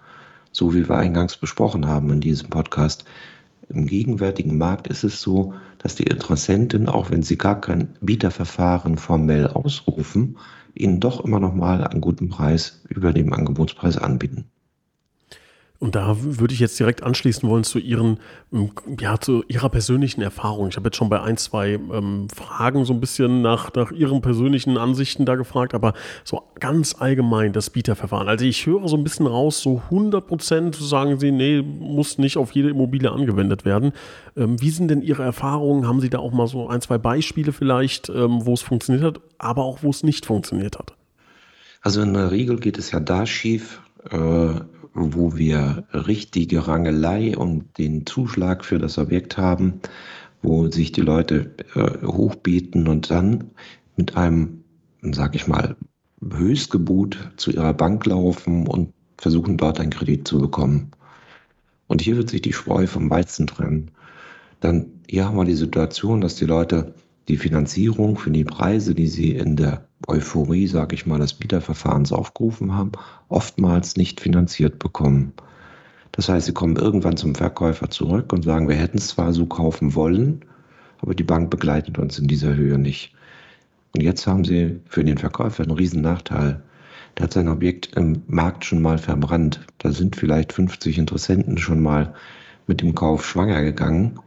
so 0.58 0.74
wie 0.74 0.90
wir 0.90 0.98
eingangs 0.98 1.38
besprochen 1.38 1.88
haben 1.88 2.10
in 2.10 2.20
diesem 2.20 2.50
Podcast. 2.50 3.06
Im 3.70 3.86
gegenwärtigen 3.86 4.58
Markt 4.58 4.88
ist 4.88 5.04
es 5.04 5.22
so, 5.22 5.54
dass 5.78 5.94
die 5.94 6.08
Interessenten, 6.08 6.90
auch 6.90 7.12
wenn 7.12 7.22
sie 7.22 7.38
gar 7.38 7.62
kein 7.62 7.90
Bieterverfahren 8.02 8.98
formell 8.98 9.46
ausrufen, 9.46 10.38
ihnen 10.74 11.00
doch 11.00 11.24
immer 11.24 11.40
noch 11.40 11.54
mal 11.54 11.84
einen 11.84 12.02
guten 12.02 12.30
Preis 12.30 12.82
über 12.90 13.14
dem 13.14 13.34
Angebotspreis 13.34 13.98
anbieten. 14.00 14.46
Und 15.80 15.96
da 15.96 16.18
würde 16.20 16.54
ich 16.54 16.60
jetzt 16.60 16.80
direkt 16.80 17.04
anschließen 17.04 17.48
wollen 17.48 17.64
zu 17.64 17.78
Ihren, 17.78 18.20
ähm, 18.52 18.72
ja, 19.00 19.20
zu 19.20 19.44
Ihrer 19.48 19.70
persönlichen 19.70 20.22
Erfahrung. 20.22 20.70
Ich 20.70 20.76
habe 20.76 20.88
jetzt 20.88 20.98
schon 20.98 21.10
bei 21.10 21.22
ein, 21.22 21.38
zwei 21.38 21.74
ähm, 21.74 22.28
Fragen 22.36 22.84
so 22.84 22.94
ein 22.94 23.00
bisschen 23.00 23.42
nach, 23.44 23.72
nach 23.76 23.92
Ihren 23.92 24.22
persönlichen 24.22 24.78
Ansichten 24.78 25.26
da 25.26 25.36
gefragt, 25.36 25.76
aber 25.76 25.94
so 26.24 26.42
ganz 26.60 26.96
allgemein 26.98 27.54
das 27.54 27.70
Bieterverfahren. 27.70 28.28
Also 28.28 28.46
ich 28.46 28.66
höre 28.66 28.88
so 28.88 28.98
ein 28.98 29.04
bisschen 29.04 29.28
raus, 29.28 29.62
so 29.62 29.82
100 29.92 30.26
Prozent 30.26 30.76
sagen 30.76 31.20
Sie, 31.20 31.32
nee, 31.32 31.62
muss 31.62 32.18
nicht 32.18 32.38
auf 32.38 32.54
jede 32.54 32.70
Immobilie 32.70 33.12
angewendet 33.12 33.64
werden. 33.64 33.94
Ähm, 34.36 34.60
wie 34.60 34.72
sind 34.72 34.90
denn 34.90 35.04
Ihre 35.04 35.24
Erfahrungen? 35.24 35.88
Haben 35.88 36.02
Sie 36.02 36.10
da 36.10 36.18
auch 36.18 36.32
mal 36.32 36.48
so 36.48 36.68
ein, 36.68 36.82
zwei 36.82 36.98
Beispiele 36.98 37.54
vielleicht, 37.54 38.10
ähm, 38.10 38.46
wo 38.46 38.54
es 38.54 38.62
funktioniert 38.62 39.04
hat, 39.04 39.22
aber 39.38 39.64
auch 39.64 39.84
wo 39.84 39.92
es 39.92 40.02
nicht 40.02 40.26
funktioniert 40.26 40.80
hat? 40.80 40.96
Also 41.82 42.02
in 42.02 42.14
der 42.14 42.32
Regel 42.32 42.60
geht 42.60 42.80
es 42.80 42.92
ja 42.92 43.00
da 43.00 43.28
schief, 43.28 43.80
äh, 44.10 44.50
wo 45.14 45.36
wir 45.38 45.86
richtige 45.92 46.68
Rangelei 46.68 47.38
um 47.38 47.66
den 47.78 48.06
Zuschlag 48.06 48.66
für 48.66 48.80
das 48.80 48.98
Objekt 48.98 49.38
haben, 49.38 49.82
wo 50.42 50.70
sich 50.70 50.92
die 50.92 51.02
Leute 51.02 51.56
äh, 51.76 52.06
hochbieten 52.06 52.88
und 52.88 53.12
dann 53.12 53.52
mit 53.96 54.16
einem, 54.16 54.64
sag 55.02 55.36
ich 55.36 55.48
mal, 55.48 55.76
Höchstgebot 56.22 57.32
zu 57.38 57.52
ihrer 57.52 57.74
Bank 57.74 58.06
laufen 58.06 58.68
und 58.68 58.94
versuchen 59.18 59.58
dort 59.58 59.80
einen 59.80 59.92
Kredit 59.92 60.28
zu 60.28 60.40
bekommen. 60.40 60.92
Und 61.88 62.02
hier 62.02 62.18
wird 62.18 62.30
sich 62.30 62.42
die 62.42 62.54
Spreu 62.54 62.88
vom 62.88 63.10
Weizen 63.10 63.48
trennen. 63.48 63.92
Dann 64.60 64.88
hier 65.08 65.26
haben 65.26 65.38
wir 65.38 65.46
die 65.46 65.54
Situation, 65.54 66.22
dass 66.22 66.36
die 66.36 66.46
Leute 66.46 66.94
die 67.28 67.38
Finanzierung 67.38 68.18
für 68.18 68.32
die 68.32 68.44
Preise, 68.44 68.96
die 68.96 69.08
sie 69.08 69.32
in 69.32 69.56
der 69.56 69.87
Euphorie, 70.08 70.68
sage 70.68 70.96
ich 70.96 71.06
mal, 71.06 71.20
des 71.20 71.34
Bieterverfahrens 71.34 72.12
aufgerufen 72.12 72.76
haben, 72.76 72.92
oftmals 73.30 73.98
nicht 73.98 74.22
finanziert 74.22 74.80
bekommen. 74.80 75.34
Das 76.12 76.30
heißt, 76.30 76.46
sie 76.46 76.54
kommen 76.54 76.76
irgendwann 76.76 77.18
zum 77.18 77.36
Verkäufer 77.36 77.90
zurück 77.90 78.32
und 78.34 78.44
sagen, 78.44 78.70
wir 78.70 78.76
hätten 78.76 78.98
es 78.98 79.10
zwar 79.10 79.34
so 79.34 79.46
kaufen 79.46 79.96
wollen, 79.96 80.46
aber 81.00 81.16
die 81.16 81.24
Bank 81.24 81.50
begleitet 81.50 81.98
uns 81.98 82.20
in 82.20 82.28
dieser 82.28 82.56
Höhe 82.56 82.78
nicht. 82.78 83.14
Und 83.94 84.02
jetzt 84.02 84.28
haben 84.28 84.44
sie 84.44 84.80
für 84.86 85.04
den 85.04 85.18
Verkäufer 85.18 85.64
einen 85.64 85.72
riesen 85.72 86.02
Nachteil. 86.02 86.62
Der 87.18 87.24
hat 87.24 87.34
sein 87.34 87.48
Objekt 87.48 87.96
im 87.96 88.22
Markt 88.28 88.66
schon 88.66 88.82
mal 88.82 88.98
verbrannt. 88.98 89.62
Da 89.80 89.92
sind 89.92 90.16
vielleicht 90.16 90.54
50 90.54 90.98
Interessenten 90.98 91.58
schon 91.58 91.82
mal 91.82 92.14
mit 92.68 92.82
dem 92.82 92.94
Kauf 92.94 93.26
schwanger 93.26 93.64
gegangen, 93.64 94.20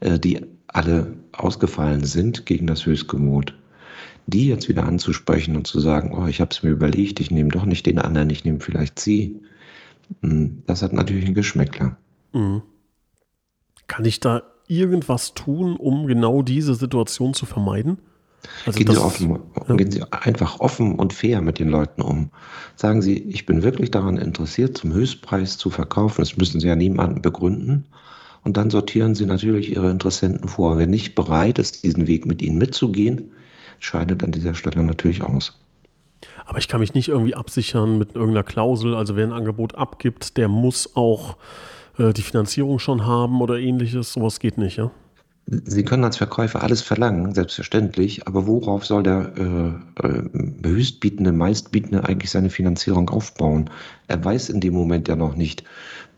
äh, 0.00 0.18
die 0.18 0.40
alle 0.66 1.14
ausgefallen 1.32 2.04
sind 2.04 2.46
gegen 2.46 2.66
das 2.66 2.86
Höchstgemut, 2.86 3.54
die 4.26 4.48
jetzt 4.48 4.68
wieder 4.68 4.84
anzusprechen 4.84 5.56
und 5.56 5.66
zu 5.66 5.80
sagen, 5.80 6.16
oh, 6.16 6.26
ich 6.26 6.40
habe 6.40 6.50
es 6.50 6.62
mir 6.62 6.70
überlegt, 6.70 7.20
ich 7.20 7.30
nehme 7.30 7.50
doch 7.50 7.64
nicht 7.64 7.86
den 7.86 7.98
anderen, 7.98 8.30
ich 8.30 8.44
nehme 8.44 8.60
vielleicht 8.60 8.98
sie, 8.98 9.40
hm, 10.20 10.62
das 10.66 10.82
hat 10.82 10.92
natürlich 10.92 11.26
einen 11.26 11.34
Geschmäckler. 11.34 11.96
Mhm. 12.32 12.62
Kann 13.86 14.04
ich 14.04 14.20
da 14.20 14.42
irgendwas 14.68 15.34
tun, 15.34 15.76
um 15.76 16.06
genau 16.06 16.42
diese 16.42 16.74
Situation 16.74 17.34
zu 17.34 17.46
vermeiden? 17.46 17.98
Also 18.66 18.78
gehen, 18.78 18.92
Sie 18.92 19.00
offen, 19.00 19.38
ja. 19.68 19.76
gehen 19.76 19.90
Sie 19.90 20.02
einfach 20.10 20.60
offen 20.60 20.96
und 20.96 21.12
fair 21.12 21.40
mit 21.40 21.58
den 21.58 21.68
Leuten 21.68 22.02
um. 22.02 22.30
Sagen 22.74 23.02
Sie, 23.02 23.18
ich 23.18 23.46
bin 23.46 23.62
wirklich 23.62 23.90
daran 23.90 24.16
interessiert, 24.16 24.76
zum 24.76 24.92
Höchstpreis 24.92 25.58
zu 25.58 25.70
verkaufen. 25.70 26.22
Das 26.22 26.36
müssen 26.36 26.60
Sie 26.60 26.66
ja 26.66 26.76
niemandem 26.76 27.22
begründen. 27.22 27.86
Und 28.44 28.56
dann 28.56 28.70
sortieren 28.70 29.14
Sie 29.14 29.26
natürlich 29.26 29.70
Ihre 29.70 29.90
Interessenten 29.90 30.48
vor. 30.48 30.78
Wer 30.78 30.88
nicht 30.88 31.14
bereit 31.14 31.58
ist, 31.58 31.84
diesen 31.84 32.08
Weg 32.08 32.26
mit 32.26 32.42
Ihnen 32.42 32.58
mitzugehen, 32.58 33.30
scheidet 33.84 34.22
an 34.24 34.32
dieser 34.32 34.54
Stelle 34.54 34.82
natürlich 34.82 35.22
aus. 35.22 35.58
Aber 36.46 36.58
ich 36.58 36.68
kann 36.68 36.80
mich 36.80 36.94
nicht 36.94 37.08
irgendwie 37.08 37.34
absichern 37.34 37.98
mit 37.98 38.14
irgendeiner 38.14 38.44
Klausel. 38.44 38.94
Also 38.94 39.16
wer 39.16 39.26
ein 39.26 39.32
Angebot 39.32 39.74
abgibt, 39.74 40.36
der 40.36 40.48
muss 40.48 40.96
auch 40.96 41.36
äh, 41.98 42.12
die 42.12 42.22
Finanzierung 42.22 42.78
schon 42.78 43.06
haben 43.06 43.40
oder 43.40 43.58
ähnliches. 43.58 44.12
Sowas 44.12 44.38
geht 44.38 44.58
nicht, 44.58 44.76
ja? 44.76 44.90
Sie 45.46 45.84
können 45.84 46.04
als 46.04 46.16
Verkäufer 46.16 46.62
alles 46.62 46.82
verlangen, 46.82 47.34
selbstverständlich, 47.34 48.28
aber 48.28 48.46
worauf 48.46 48.86
soll 48.86 49.02
der 49.02 49.32
äh, 49.36 50.06
äh, 50.06 50.22
Höchstbietende, 50.64 51.32
Meistbietende 51.32 52.04
eigentlich 52.04 52.30
seine 52.30 52.48
Finanzierung 52.48 53.10
aufbauen? 53.10 53.68
Er 54.06 54.24
weiß 54.24 54.50
in 54.50 54.60
dem 54.60 54.72
Moment 54.72 55.08
ja 55.08 55.16
noch 55.16 55.34
nicht, 55.34 55.64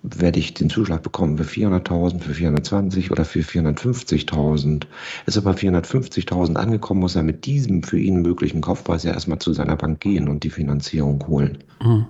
werde 0.05 0.39
ich 0.39 0.53
den 0.53 0.69
Zuschlag 0.69 1.03
bekommen 1.03 1.39
für 1.39 1.45
400.000, 1.45 2.21
für 2.21 2.35
420 2.35 3.11
oder 3.11 3.25
für 3.25 3.41
450.000. 3.41 4.85
Ist 5.25 5.39
aber 5.39 5.53
450.000 5.53 6.57
angekommen, 6.57 7.01
muss 7.01 7.17
er 7.17 7.23
mit 7.23 7.47
diesem 7.47 7.83
für 7.83 7.99
ihn 7.99 8.21
möglichen 8.21 8.61
Kaufpreis 8.61 9.03
ja 9.05 9.13
erstmal 9.13 9.39
zu 9.39 9.55
seiner 9.55 9.77
Bank 9.77 10.01
gehen 10.01 10.29
und 10.29 10.45
die 10.45 10.51
Finanzierung 10.51 11.27
holen. 11.27 11.59
Mhm. 11.83 12.07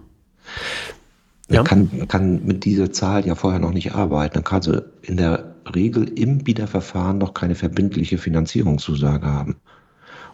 Ja. 1.49 1.61
Er 1.61 1.65
kann, 1.65 2.09
kann 2.09 2.45
mit 2.45 2.65
dieser 2.65 2.91
Zahl 2.91 3.27
ja 3.27 3.37
vorher 3.37 3.61
noch 3.61 3.73
nicht 3.73 3.95
arbeiten. 3.95 4.35
Dann 4.35 4.45
kann 4.45 4.57
also 4.57 4.81
in 5.03 5.17
der 5.17 5.55
Regel 5.73 6.09
im 6.19 6.39
Bieterverfahren 6.39 7.19
noch 7.19 7.33
keine 7.33 7.55
verbindliche 7.55 8.19
Finanzierungszusage 8.19 9.27
haben. 9.27 9.57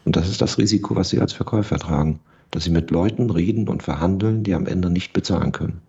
Und 0.05 0.17
das 0.17 0.31
ist 0.31 0.41
das 0.41 0.57
Risiko, 0.57 0.97
was 0.97 1.11
Sie 1.11 1.21
als 1.21 1.35
Verkäufer 1.35 1.79
tragen, 1.79 2.21
dass 2.53 2.65
Sie 2.65 2.71
mit 2.71 2.91
Leuten 2.91 3.29
reden 3.29 3.69
und 3.69 3.83
verhandeln, 3.83 4.45
die 4.45 4.55
am 4.55 4.67
Ende 4.67 4.89
nicht 4.89 5.13
bezahlen 5.13 5.53
können. 5.53 5.83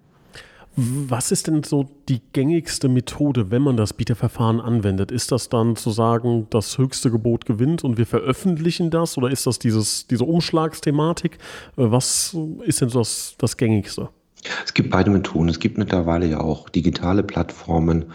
Was 0.75 1.31
ist 1.31 1.47
denn 1.47 1.63
so 1.63 1.89
die 2.07 2.21
gängigste 2.31 2.87
Methode, 2.87 3.51
wenn 3.51 3.61
man 3.61 3.75
das 3.75 3.91
Bieterverfahren 3.91 4.61
anwendet? 4.61 5.11
Ist 5.11 5.31
das 5.31 5.49
dann 5.49 5.75
zu 5.75 5.91
sagen, 5.91 6.47
das 6.49 6.77
höchste 6.77 7.11
Gebot 7.11 7.45
gewinnt 7.45 7.83
und 7.83 7.97
wir 7.97 8.05
veröffentlichen 8.05 8.89
das 8.89 9.17
oder 9.17 9.29
ist 9.29 9.45
das 9.45 9.59
dieses, 9.59 10.07
diese 10.07 10.23
Umschlagsthematik? 10.23 11.33
Äh, 11.33 11.37
was 11.91 12.37
ist 12.63 12.79
denn 12.79 12.89
das, 12.89 13.35
das 13.37 13.57
gängigste? 13.57 14.09
Es 14.65 14.73
gibt 14.73 14.89
beide 14.89 15.11
Methoden. 15.11 15.49
Es 15.49 15.59
gibt 15.59 15.77
mittlerweile 15.77 16.25
ja 16.25 16.39
auch 16.39 16.69
digitale 16.69 17.23
Plattformen, 17.23 18.05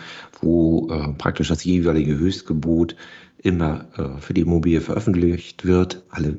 wo 0.40 0.88
äh, 0.90 1.12
praktisch 1.12 1.48
das 1.48 1.62
jeweilige 1.62 2.16
Höchstgebot 2.16 2.96
immer 3.38 3.86
äh, 3.96 4.20
für 4.20 4.32
die 4.32 4.40
Immobilie 4.40 4.80
veröffentlicht 4.80 5.66
wird. 5.66 6.02
Alle 6.08 6.38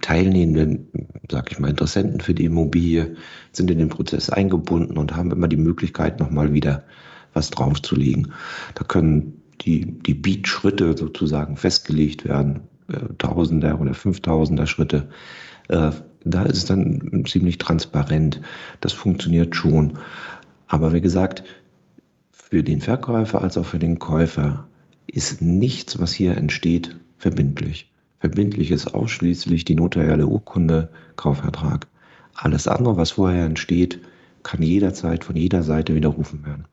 teilnehmenden, 0.00 0.88
sag 1.30 1.52
ich 1.52 1.58
mal, 1.58 1.70
Interessenten 1.70 2.20
für 2.20 2.34
die 2.34 2.44
Immobilie 2.44 3.16
sind 3.52 3.70
in 3.70 3.78
den 3.78 3.88
Prozess 3.88 4.30
eingebunden 4.30 4.96
und 4.96 5.14
haben 5.14 5.30
immer 5.30 5.48
die 5.48 5.56
Möglichkeit, 5.56 6.20
nochmal 6.20 6.52
wieder 6.52 6.84
was 7.32 7.50
draufzulegen. 7.50 8.32
Da 8.74 8.84
können 8.84 9.42
die, 9.62 9.98
die 9.98 10.14
Beat-Schritte 10.14 10.96
sozusagen 10.96 11.56
festgelegt 11.56 12.24
werden, 12.24 12.60
äh, 12.88 13.14
Tausender 13.18 13.80
oder 13.80 13.94
Fünftausender 13.94 14.66
Schritte. 14.66 15.08
Äh, 15.68 15.90
da 16.24 16.42
ist 16.42 16.56
es 16.56 16.64
dann 16.64 17.24
ziemlich 17.26 17.58
transparent. 17.58 18.40
Das 18.80 18.92
funktioniert 18.92 19.54
schon. 19.54 19.98
Aber 20.66 20.92
wie 20.92 21.00
gesagt, 21.00 21.44
für 22.32 22.62
den 22.62 22.80
Verkäufer 22.80 23.42
als 23.42 23.56
auch 23.58 23.66
für 23.66 23.78
den 23.78 23.98
Käufer 23.98 24.66
ist 25.06 25.40
nichts, 25.42 26.00
was 26.00 26.12
hier 26.12 26.36
entsteht, 26.36 26.96
verbindlich. 27.18 27.92
Verbindlich 28.26 28.72
ist 28.72 28.92
ausschließlich 28.92 29.64
die 29.64 29.76
notarielle 29.76 30.26
Urkunde, 30.26 30.88
Kaufvertrag. 31.14 31.86
Alles 32.34 32.66
andere, 32.66 32.96
was 32.96 33.12
vorher 33.12 33.44
entsteht, 33.44 34.00
kann 34.42 34.62
jederzeit 34.62 35.22
von 35.22 35.36
jeder 35.36 35.62
Seite 35.62 35.94
widerrufen 35.94 36.44
werden. 36.44 36.64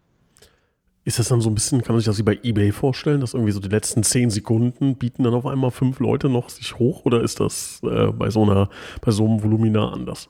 Ist 1.04 1.20
das 1.20 1.28
dann 1.28 1.42
so 1.42 1.52
ein 1.52 1.54
bisschen, 1.54 1.84
kann 1.84 1.94
man 1.94 2.00
sich 2.00 2.08
das 2.08 2.18
wie 2.18 2.24
bei 2.24 2.40
eBay 2.42 2.72
vorstellen, 2.72 3.22
dass 3.22 3.36
irgendwie 3.36 3.52
so 3.52 3.60
die 3.60 3.70
letzten 3.70 4.02
zehn 4.02 4.32
Sekunden 4.32 4.96
bieten 4.96 5.22
dann 5.22 5.36
auf 5.36 5.46
einmal 5.46 5.70
fünf 5.70 6.00
Leute 6.00 6.28
noch 6.28 6.50
sich 6.50 6.80
hoch 6.80 7.06
oder 7.06 7.22
ist 7.22 7.40
das 7.40 7.82
äh, 7.84 8.08
bei 8.08 8.32
so 8.32 8.42
einer, 8.42 8.70
bei 9.02 9.12
so 9.12 9.24
einem 9.24 9.44
Volumina 9.44 9.90
anders? 9.90 10.30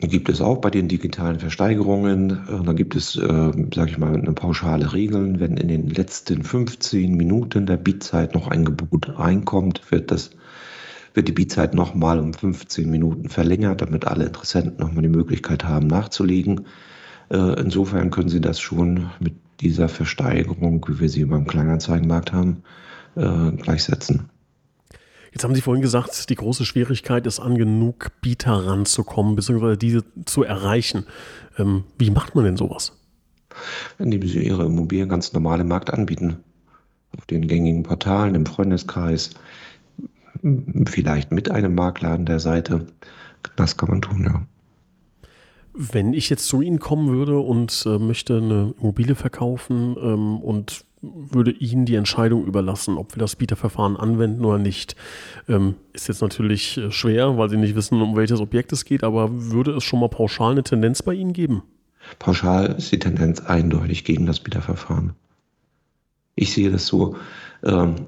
Gibt 0.00 0.28
es 0.28 0.40
auch 0.40 0.56
bei 0.56 0.70
den 0.70 0.88
digitalen 0.88 1.38
Versteigerungen. 1.38 2.30
Äh, 2.30 2.64
dann 2.64 2.74
gibt 2.74 2.96
es, 2.96 3.14
äh, 3.14 3.52
sage 3.72 3.90
ich 3.90 3.98
mal, 3.98 4.12
eine 4.12 4.32
pauschale 4.32 4.92
Regeln. 4.92 5.38
Wenn 5.38 5.56
in 5.56 5.68
den 5.68 5.88
letzten 5.88 6.42
15 6.42 7.14
Minuten 7.14 7.64
der 7.64 7.76
Bietzeit 7.76 8.34
noch 8.34 8.48
ein 8.48 8.64
Gebot 8.64 9.16
reinkommt, 9.16 9.92
wird 9.92 10.10
das 10.10 10.32
wird 11.14 11.28
die 11.28 11.32
Bietzeit 11.32 11.74
nochmal 11.74 12.18
um 12.18 12.34
15 12.34 12.90
Minuten 12.90 13.28
verlängert, 13.28 13.80
damit 13.80 14.06
alle 14.06 14.26
Interessenten 14.26 14.76
nochmal 14.78 15.02
die 15.02 15.08
Möglichkeit 15.08 15.64
haben, 15.64 15.86
nachzulegen. 15.86 16.66
Äh, 17.30 17.60
insofern 17.60 18.10
können 18.10 18.28
Sie 18.28 18.40
das 18.40 18.60
schon 18.60 19.10
mit 19.20 19.34
dieser 19.60 19.88
Versteigerung, 19.88 20.84
wie 20.88 21.00
wir 21.00 21.08
sie 21.08 21.24
beim 21.24 21.46
Kleinanzeigenmarkt 21.46 22.32
haben, 22.32 22.64
äh, 23.14 23.52
gleichsetzen. 23.52 24.28
Jetzt 25.32 25.42
haben 25.42 25.54
Sie 25.54 25.62
vorhin 25.62 25.82
gesagt, 25.82 26.30
die 26.30 26.34
große 26.34 26.64
Schwierigkeit 26.64 27.26
ist, 27.26 27.40
an 27.40 27.56
genug 27.56 28.12
Bieter 28.20 28.66
ranzukommen, 28.66 29.34
beziehungsweise 29.34 29.76
diese 29.76 30.04
zu 30.26 30.44
erreichen. 30.44 31.06
Ähm, 31.58 31.84
wie 31.98 32.10
macht 32.10 32.34
man 32.34 32.44
denn 32.44 32.56
sowas? 32.56 32.92
Indem 33.98 34.26
Sie 34.26 34.46
Ihre 34.46 34.66
Immobilien 34.66 35.08
ganz 35.08 35.32
normal 35.32 35.60
im 35.60 35.68
Markt 35.68 35.92
anbieten. 35.92 36.38
Auf 37.16 37.26
den 37.26 37.46
gängigen 37.46 37.84
Portalen, 37.84 38.34
im 38.34 38.46
Freundeskreis, 38.46 39.30
vielleicht 40.86 41.32
mit 41.32 41.50
einem 41.50 41.74
Makler 41.74 42.10
an 42.10 42.26
der 42.26 42.40
Seite. 42.40 42.86
Das 43.56 43.76
kann 43.76 43.90
man 43.90 44.02
tun, 44.02 44.24
ja. 44.24 44.46
Wenn 45.72 46.12
ich 46.12 46.30
jetzt 46.30 46.46
zu 46.46 46.62
Ihnen 46.62 46.78
kommen 46.78 47.08
würde 47.08 47.38
und 47.38 47.84
äh, 47.86 47.98
möchte 47.98 48.36
eine 48.36 48.74
Immobilie 48.80 49.16
verkaufen 49.16 49.96
ähm, 50.00 50.38
und 50.38 50.84
würde 51.02 51.50
Ihnen 51.50 51.84
die 51.84 51.96
Entscheidung 51.96 52.46
überlassen, 52.46 52.96
ob 52.96 53.14
wir 53.14 53.20
das 53.20 53.36
Bieterverfahren 53.36 53.96
anwenden 53.96 54.44
oder 54.44 54.58
nicht. 54.58 54.96
Ähm, 55.48 55.74
ist 55.92 56.08
jetzt 56.08 56.22
natürlich 56.22 56.78
äh, 56.78 56.90
schwer, 56.90 57.36
weil 57.36 57.50
Sie 57.50 57.56
nicht 57.56 57.74
wissen, 57.74 58.00
um 58.00 58.16
welches 58.16 58.40
Objekt 58.40 58.72
es 58.72 58.84
geht, 58.84 59.04
aber 59.04 59.28
würde 59.32 59.72
es 59.72 59.84
schon 59.84 60.00
mal 60.00 60.08
pauschal 60.08 60.52
eine 60.52 60.62
Tendenz 60.62 61.02
bei 61.02 61.14
Ihnen 61.14 61.32
geben? 61.32 61.62
Pauschal 62.18 62.66
ist 62.66 62.92
die 62.92 62.98
Tendenz 62.98 63.40
eindeutig 63.40 64.04
gegen 64.04 64.26
das 64.26 64.40
Bieterverfahren. 64.40 65.14
Ich 66.36 66.52
sehe 66.52 66.70
das 66.70 66.86
so, 66.86 67.16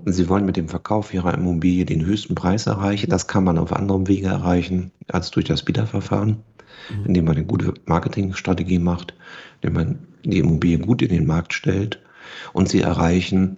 Sie 0.05 0.29
wollen 0.29 0.45
mit 0.45 0.59
dem 0.59 0.69
Verkauf 0.69 1.15
Ihrer 1.15 1.33
Immobilie 1.33 1.87
den 1.87 2.05
höchsten 2.05 2.35
Preis 2.35 2.67
erreichen. 2.67 3.09
Das 3.09 3.27
kann 3.27 3.45
man 3.45 3.57
auf 3.57 3.73
anderem 3.73 4.07
Wege 4.07 4.27
erreichen 4.27 4.93
als 5.09 5.31
durch 5.31 5.47
das 5.47 5.63
Bieterverfahren, 5.63 6.43
mhm. 6.91 7.07
indem 7.07 7.25
man 7.25 7.37
eine 7.37 7.47
gute 7.47 7.73
Marketingstrategie 7.87 8.79
macht, 8.79 9.15
indem 9.63 9.75
man 9.75 9.99
die 10.25 10.41
Immobilie 10.41 10.79
gut 10.79 11.01
in 11.01 11.09
den 11.09 11.27
Markt 11.27 11.55
stellt 11.55 12.03
und 12.53 12.69
Sie 12.69 12.83
erreichen 12.83 13.57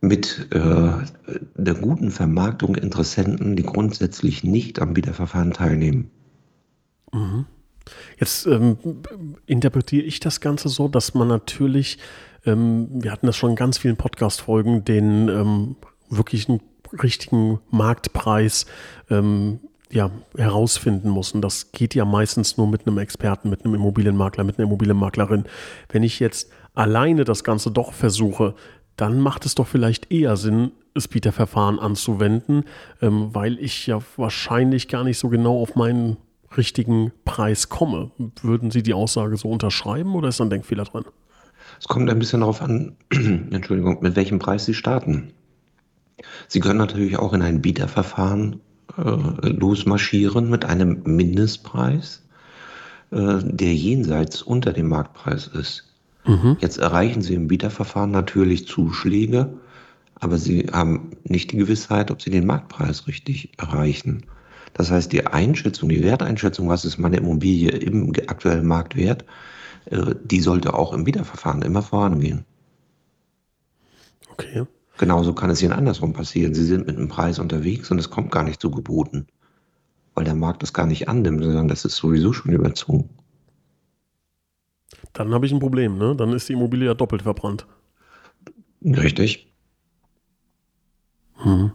mit 0.00 0.48
äh, 0.52 0.90
der 1.56 1.74
guten 1.74 2.10
Vermarktung 2.10 2.76
Interessenten, 2.76 3.56
die 3.56 3.64
grundsätzlich 3.64 4.44
nicht 4.44 4.80
am 4.80 4.94
Bieterverfahren 4.94 5.52
teilnehmen. 5.52 6.10
Mhm. 7.12 7.46
Jetzt 8.18 8.46
ähm, 8.46 8.76
interpretiere 9.46 10.04
ich 10.04 10.20
das 10.20 10.40
Ganze 10.40 10.68
so, 10.68 10.88
dass 10.88 11.14
man 11.14 11.28
natürlich, 11.28 11.98
ähm, 12.46 12.88
wir 12.90 13.12
hatten 13.12 13.26
das 13.26 13.36
schon 13.36 13.50
in 13.50 13.56
ganz 13.56 13.78
vielen 13.78 13.96
Podcast-Folgen, 13.96 14.84
den 14.84 15.28
ähm, 15.28 15.76
wirklichen 16.08 16.60
richtigen 17.02 17.60
Marktpreis 17.70 18.66
ähm, 19.10 19.60
ja, 19.92 20.10
herausfinden 20.36 21.08
muss. 21.08 21.32
Und 21.32 21.42
das 21.42 21.72
geht 21.72 21.94
ja 21.94 22.04
meistens 22.04 22.56
nur 22.56 22.68
mit 22.68 22.86
einem 22.86 22.98
Experten, 22.98 23.50
mit 23.50 23.64
einem 23.64 23.74
Immobilienmakler, 23.74 24.44
mit 24.44 24.58
einer 24.58 24.66
Immobilienmaklerin. 24.66 25.44
Wenn 25.88 26.02
ich 26.02 26.20
jetzt 26.20 26.50
alleine 26.74 27.24
das 27.24 27.44
Ganze 27.44 27.70
doch 27.70 27.92
versuche, 27.92 28.54
dann 28.96 29.20
macht 29.20 29.46
es 29.46 29.54
doch 29.54 29.66
vielleicht 29.66 30.12
eher 30.12 30.36
Sinn, 30.36 30.72
das 30.94 31.08
Bieterverfahren 31.08 31.78
anzuwenden, 31.78 32.64
ähm, 33.00 33.30
weil 33.32 33.58
ich 33.58 33.86
ja 33.86 34.00
wahrscheinlich 34.16 34.88
gar 34.88 35.04
nicht 35.04 35.18
so 35.18 35.28
genau 35.28 35.60
auf 35.60 35.76
meinen 35.76 36.16
richtigen 36.56 37.12
Preis 37.24 37.68
komme. 37.68 38.10
Würden 38.42 38.70
Sie 38.70 38.82
die 38.82 38.94
Aussage 38.94 39.36
so 39.36 39.48
unterschreiben 39.48 40.14
oder 40.14 40.28
ist 40.28 40.40
da 40.40 40.44
ein 40.44 40.50
Denkfehler 40.50 40.84
dran? 40.84 41.04
Es 41.80 41.88
kommt 41.88 42.10
ein 42.10 42.18
bisschen 42.18 42.40
darauf 42.40 42.60
an, 42.60 42.92
Entschuldigung, 43.10 44.02
mit 44.02 44.14
welchem 44.14 44.38
Preis 44.38 44.66
Sie 44.66 44.74
starten. 44.74 45.32
Sie 46.46 46.60
können 46.60 46.78
natürlich 46.78 47.18
auch 47.18 47.32
in 47.32 47.40
ein 47.40 47.62
Bieterverfahren 47.62 48.60
äh, 48.98 49.48
losmarschieren 49.48 50.50
mit 50.50 50.66
einem 50.66 51.02
Mindestpreis, 51.04 52.22
äh, 53.10 53.38
der 53.42 53.74
jenseits 53.74 54.42
unter 54.42 54.74
dem 54.74 54.88
Marktpreis 54.88 55.46
ist. 55.46 55.84
Mhm. 56.26 56.58
Jetzt 56.60 56.76
erreichen 56.76 57.22
Sie 57.22 57.34
im 57.34 57.48
Bieterverfahren 57.48 58.10
natürlich 58.10 58.66
Zuschläge, 58.66 59.54
aber 60.16 60.36
Sie 60.36 60.66
haben 60.70 61.12
nicht 61.24 61.50
die 61.52 61.56
Gewissheit, 61.56 62.10
ob 62.10 62.20
Sie 62.20 62.30
den 62.30 62.46
Marktpreis 62.46 63.06
richtig 63.06 63.52
erreichen. 63.56 64.26
Das 64.74 64.90
heißt, 64.90 65.10
die 65.12 65.26
Einschätzung, 65.26 65.88
die 65.88 66.04
Werteinschätzung, 66.04 66.68
was 66.68 66.84
ist 66.84 66.98
meine 66.98 67.16
Immobilie 67.16 67.70
im 67.70 68.12
aktuellen 68.28 68.66
Markt 68.66 68.96
wert, 68.96 69.22
äh, 69.22 69.26
die 69.86 70.40
sollte 70.40 70.74
auch 70.74 70.92
im 70.92 71.06
Wiederverfahren 71.06 71.62
immer 71.62 71.82
vorangehen. 71.82 72.44
Okay. 74.32 74.66
Genauso 74.98 75.32
kann 75.32 75.50
es 75.50 75.62
Ihnen 75.62 75.72
andersrum 75.72 76.12
passieren. 76.12 76.54
Sie 76.54 76.64
sind 76.64 76.86
mit 76.86 76.96
einem 76.96 77.08
Preis 77.08 77.38
unterwegs 77.38 77.90
und 77.90 77.98
es 77.98 78.10
kommt 78.10 78.30
gar 78.30 78.42
nicht 78.42 78.60
zu 78.60 78.70
geboten, 78.70 79.26
weil 80.14 80.24
der 80.24 80.34
Markt 80.34 80.62
das 80.62 80.74
gar 80.74 80.86
nicht 80.86 81.08
annimmt, 81.08 81.42
sondern 81.42 81.68
das 81.68 81.84
ist 81.84 81.96
sowieso 81.96 82.32
schon 82.32 82.52
überzogen. 82.52 83.08
Dann 85.12 85.32
habe 85.32 85.46
ich 85.46 85.52
ein 85.52 85.58
Problem, 85.58 85.96
ne? 85.96 86.14
Dann 86.14 86.32
ist 86.32 86.48
die 86.48 86.52
Immobilie 86.52 86.86
ja 86.86 86.94
doppelt 86.94 87.22
verbrannt. 87.22 87.66
Richtig. 88.82 89.52
Hm. 91.36 91.72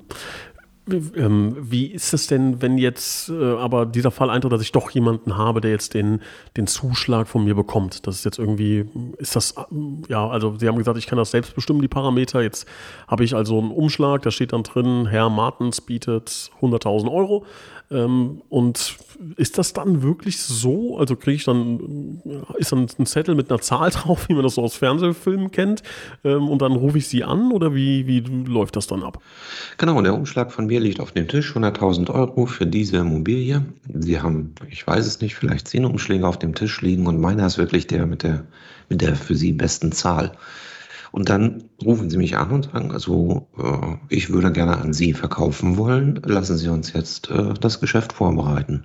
Ähm, 0.88 1.58
wie 1.60 1.88
ist 1.88 2.14
es 2.14 2.28
denn, 2.28 2.62
wenn 2.62 2.78
jetzt 2.78 3.30
äh, 3.30 3.56
aber 3.56 3.88
dieser 3.88 4.12
Fall 4.12 4.30
eintritt, 4.30 4.52
dass 4.52 4.62
ich 4.62 4.72
doch 4.72 4.92
jemanden 4.92 5.36
habe, 5.36 5.60
der 5.60 5.72
jetzt 5.72 5.96
den, 5.96 6.22
den 6.58 6.68
Zuschlag 6.68 7.28
von 7.28 7.44
mir 7.44 7.56
bekommt? 7.56 8.06
Das 8.06 8.18
ist 8.18 8.26
jetzt 8.26 8.38
irgendwie, 8.38 8.86
ist 9.18 9.36
das, 9.36 9.56
ja, 10.08 10.28
also 10.28 10.58
Sie 10.60 10.68
haben 10.68 10.78
gesagt, 10.78 10.98
ich 10.98 11.08
kann 11.08 11.18
das 11.18 11.32
selbst 11.32 11.56
bestimmen, 11.56 11.82
die 11.82 11.88
Parameter. 11.88 12.42
Jetzt 12.44 12.68
habe 13.08 13.24
ich 13.24 13.36
also 13.36 13.60
einen 13.60 13.72
Umschlag, 13.72 14.22
da 14.22 14.32
steht 14.32 14.54
dann 14.54 14.64
drin, 14.64 15.08
Herr 15.08 15.30
Martens 15.30 15.82
bietet 15.82 16.52
100.000 16.62 17.12
Euro. 17.12 17.46
Ähm, 17.92 18.42
und 18.50 18.98
ist 19.38 19.58
das 19.58 19.74
dann 19.74 20.02
wirklich 20.02 20.40
so? 20.40 20.98
Also 20.98 21.16
kriege 21.16 21.36
ich 21.36 21.44
dann, 21.44 22.22
äh, 22.26 22.60
ist 22.60 22.72
dann 22.72 22.88
ein 22.98 23.06
Zettel 23.06 23.36
mit 23.36 23.50
einer 23.50 23.62
Zahl 23.62 23.90
drauf, 23.92 24.28
wie 24.28 24.34
man 24.34 24.44
das 24.44 24.56
so 24.56 24.64
aus 24.64 24.76
Fernsehfilmen 24.76 25.52
kennt, 25.52 25.84
ähm, 26.24 26.50
und 26.50 26.62
dann 26.62 26.72
rufe 26.72 26.98
ich 26.98 27.08
sie 27.08 27.24
an 27.24 27.52
oder 27.52 27.76
wie, 27.76 28.08
wie 28.08 28.20
läuft 28.20 28.76
das 28.76 28.88
dann 28.88 29.04
ab? 29.04 29.22
Genau, 29.78 30.02
der 30.02 30.14
Umschlag 30.14 30.52
von 30.52 30.66
mir 30.66 30.80
liegt 30.80 31.00
auf 31.00 31.12
dem 31.12 31.28
Tisch, 31.28 31.56
100.000 31.56 32.14
Euro 32.14 32.46
für 32.46 32.66
diese 32.66 32.98
Immobilie. 32.98 33.64
Sie 33.94 34.20
haben, 34.20 34.56
ich 34.70 34.86
weiß 34.86 35.06
es 35.06 35.22
nicht, 35.22 35.36
vielleicht 35.36 35.68
zehn 35.68 35.86
Umschläge 35.86 36.28
auf 36.28 36.40
dem 36.40 36.56
Tisch 36.56 36.82
liegen 36.82 37.08
und 37.08 37.20
meiner 37.20 37.46
ist 37.46 37.58
wirklich 37.58 37.88
der 37.88 38.06
mit 38.06 38.24
der, 38.24 38.46
mit 38.90 39.02
der 39.02 39.16
für 39.16 39.36
Sie 39.36 39.52
besten 39.52 39.92
Zahl. 39.92 40.32
Und 41.16 41.30
dann 41.30 41.70
rufen 41.82 42.10
sie 42.10 42.18
mich 42.18 42.36
an 42.36 42.52
und 42.52 42.66
sagen, 42.66 42.92
also 42.92 43.48
äh, 43.58 43.96
ich 44.14 44.32
würde 44.32 44.52
gerne 44.52 44.78
an 44.80 44.92
Sie 44.92 45.14
verkaufen 45.14 45.78
wollen. 45.78 46.20
Lassen 46.26 46.58
Sie 46.58 46.68
uns 46.68 46.92
jetzt 46.92 47.32
äh, 47.32 47.54
das 47.54 47.80
Geschäft 47.80 48.12
vorbereiten. 48.12 48.84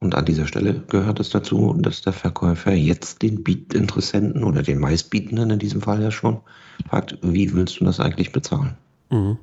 Und 0.00 0.14
an 0.14 0.26
dieser 0.26 0.46
Stelle 0.46 0.82
gehört 0.88 1.20
es 1.20 1.30
dazu, 1.30 1.74
dass 1.78 2.02
der 2.02 2.12
Verkäufer 2.12 2.74
jetzt 2.74 3.22
den 3.22 3.42
Bietinteressenten 3.42 4.44
oder 4.44 4.62
den 4.62 4.78
Meistbietenden 4.78 5.48
in 5.48 5.58
diesem 5.58 5.80
Fall 5.80 6.02
ja 6.02 6.10
schon 6.10 6.42
fragt, 6.86 7.16
wie 7.22 7.54
willst 7.54 7.80
du 7.80 7.86
das 7.86 7.98
eigentlich 7.98 8.30
bezahlen? 8.32 8.76
Mhm. 9.08 9.38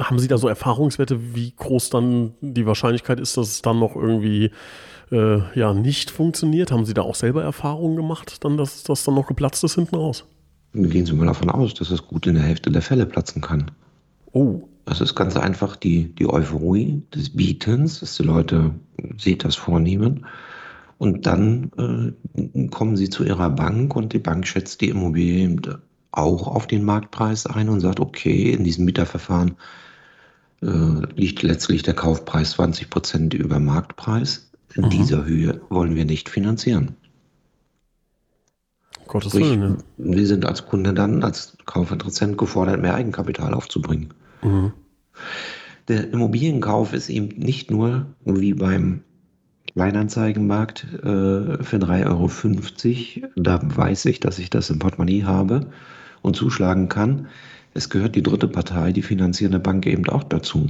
Haben 0.00 0.18
Sie 0.18 0.28
da 0.28 0.36
so 0.36 0.48
Erfahrungswerte, 0.48 1.34
wie 1.34 1.54
groß 1.56 1.88
dann 1.88 2.34
die 2.42 2.66
Wahrscheinlichkeit 2.66 3.20
ist, 3.20 3.38
dass 3.38 3.48
es 3.48 3.62
dann 3.62 3.78
noch 3.78 3.96
irgendwie 3.96 4.50
äh, 5.10 5.40
ja, 5.58 5.74
nicht 5.74 6.10
funktioniert? 6.10 6.72
Haben 6.72 6.84
Sie 6.84 6.94
da 6.94 7.02
auch 7.02 7.14
selber 7.14 7.42
Erfahrungen 7.42 7.96
gemacht, 7.96 8.44
dann, 8.44 8.56
dass 8.56 8.82
das 8.82 9.04
dann 9.04 9.14
noch 9.14 9.26
geplatzt 9.26 9.64
ist 9.64 9.74
hinten 9.74 9.96
raus? 9.96 10.24
Gehen 10.74 11.06
Sie 11.06 11.14
mal 11.14 11.26
davon 11.26 11.50
aus, 11.50 11.74
dass 11.74 11.90
es 11.90 12.06
gut 12.06 12.26
in 12.26 12.34
der 12.34 12.44
Hälfte 12.44 12.70
der 12.70 12.82
Fälle 12.82 13.06
platzen 13.06 13.42
kann. 13.42 13.70
Oh. 14.32 14.62
Das 14.88 15.02
ist 15.02 15.14
ganz 15.14 15.36
einfach 15.36 15.76
die, 15.76 16.14
die 16.14 16.26
Euphorie 16.30 17.02
des 17.14 17.28
Bietens, 17.36 18.00
dass 18.00 18.16
die 18.16 18.22
Leute 18.22 18.70
sich 19.18 19.36
das 19.36 19.54
vornehmen. 19.54 20.24
Und 20.96 21.26
dann 21.26 22.14
äh, 22.36 22.68
kommen 22.68 22.96
sie 22.96 23.10
zu 23.10 23.22
ihrer 23.22 23.50
Bank 23.50 23.94
und 23.94 24.14
die 24.14 24.18
Bank 24.18 24.46
schätzt 24.46 24.80
die 24.80 24.88
Immobilie 24.88 25.58
auch 26.10 26.48
auf 26.48 26.66
den 26.66 26.84
Marktpreis 26.84 27.44
ein 27.44 27.68
und 27.68 27.80
sagt, 27.80 28.00
okay, 28.00 28.50
in 28.50 28.64
diesem 28.64 28.86
Mieterverfahren 28.86 29.56
äh, 30.62 30.66
liegt 31.14 31.42
letztlich 31.42 31.82
der 31.82 31.94
Kaufpreis 31.94 32.52
20 32.52 32.88
Prozent 32.88 33.34
über 33.34 33.58
Marktpreis. 33.58 34.47
In 34.74 34.84
mhm. 34.84 34.90
dieser 34.90 35.24
Höhe 35.24 35.60
wollen 35.68 35.94
wir 35.94 36.04
nicht 36.04 36.28
finanzieren. 36.28 36.96
Gottes 39.06 39.32
Sprich, 39.32 39.50
Willen. 39.50 39.60
Ne? 39.60 40.14
Wir 40.14 40.26
sind 40.26 40.44
als 40.44 40.66
Kunde 40.66 40.92
dann, 40.92 41.24
als 41.24 41.56
Kaufinteressent 41.64 42.38
gefordert, 42.38 42.80
mehr 42.80 42.94
Eigenkapital 42.94 43.54
aufzubringen. 43.54 44.12
Mhm. 44.42 44.72
Der 45.88 46.12
Immobilienkauf 46.12 46.92
ist 46.92 47.08
eben 47.08 47.28
nicht 47.28 47.70
nur 47.70 48.06
wie 48.24 48.52
beim 48.52 49.00
Kleinanzeigenmarkt 49.72 50.84
äh, 51.02 51.62
für 51.62 51.78
3,50 51.78 53.22
Euro. 53.22 53.32
Da 53.36 53.60
weiß 53.62 54.04
ich, 54.04 54.20
dass 54.20 54.38
ich 54.38 54.50
das 54.50 54.70
im 54.70 54.78
Portemonnaie 54.78 55.24
habe 55.24 55.70
und 56.20 56.36
zuschlagen 56.36 56.88
kann. 56.88 57.28
Es 57.74 57.88
gehört 57.88 58.16
die 58.16 58.22
dritte 58.22 58.48
Partei, 58.48 58.92
die 58.92 59.02
finanzierende 59.02 59.60
Bank 59.60 59.86
eben 59.86 60.08
auch 60.08 60.24
dazu. 60.24 60.68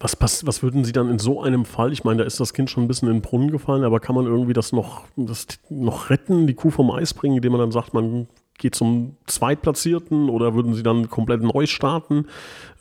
Was, 0.00 0.14
pass, 0.14 0.46
was 0.46 0.62
würden 0.62 0.84
Sie 0.84 0.92
dann 0.92 1.10
in 1.10 1.18
so 1.18 1.42
einem 1.42 1.64
Fall, 1.64 1.92
ich 1.92 2.04
meine, 2.04 2.18
da 2.18 2.24
ist 2.24 2.38
das 2.38 2.54
Kind 2.54 2.70
schon 2.70 2.84
ein 2.84 2.88
bisschen 2.88 3.08
in 3.08 3.16
den 3.16 3.22
Brunnen 3.22 3.50
gefallen, 3.50 3.82
aber 3.82 3.98
kann 3.98 4.14
man 4.14 4.26
irgendwie 4.26 4.52
das 4.52 4.72
noch, 4.72 5.04
das 5.16 5.46
noch 5.70 6.08
retten, 6.10 6.46
die 6.46 6.54
Kuh 6.54 6.70
vom 6.70 6.90
Eis 6.92 7.14
bringen, 7.14 7.36
indem 7.36 7.52
man 7.52 7.60
dann 7.60 7.72
sagt, 7.72 7.94
man 7.94 8.28
geht 8.58 8.76
zum 8.76 9.16
Zweitplatzierten 9.26 10.30
oder 10.30 10.54
würden 10.54 10.74
Sie 10.74 10.84
dann 10.84 11.08
komplett 11.08 11.42
neu 11.42 11.66
starten 11.66 12.26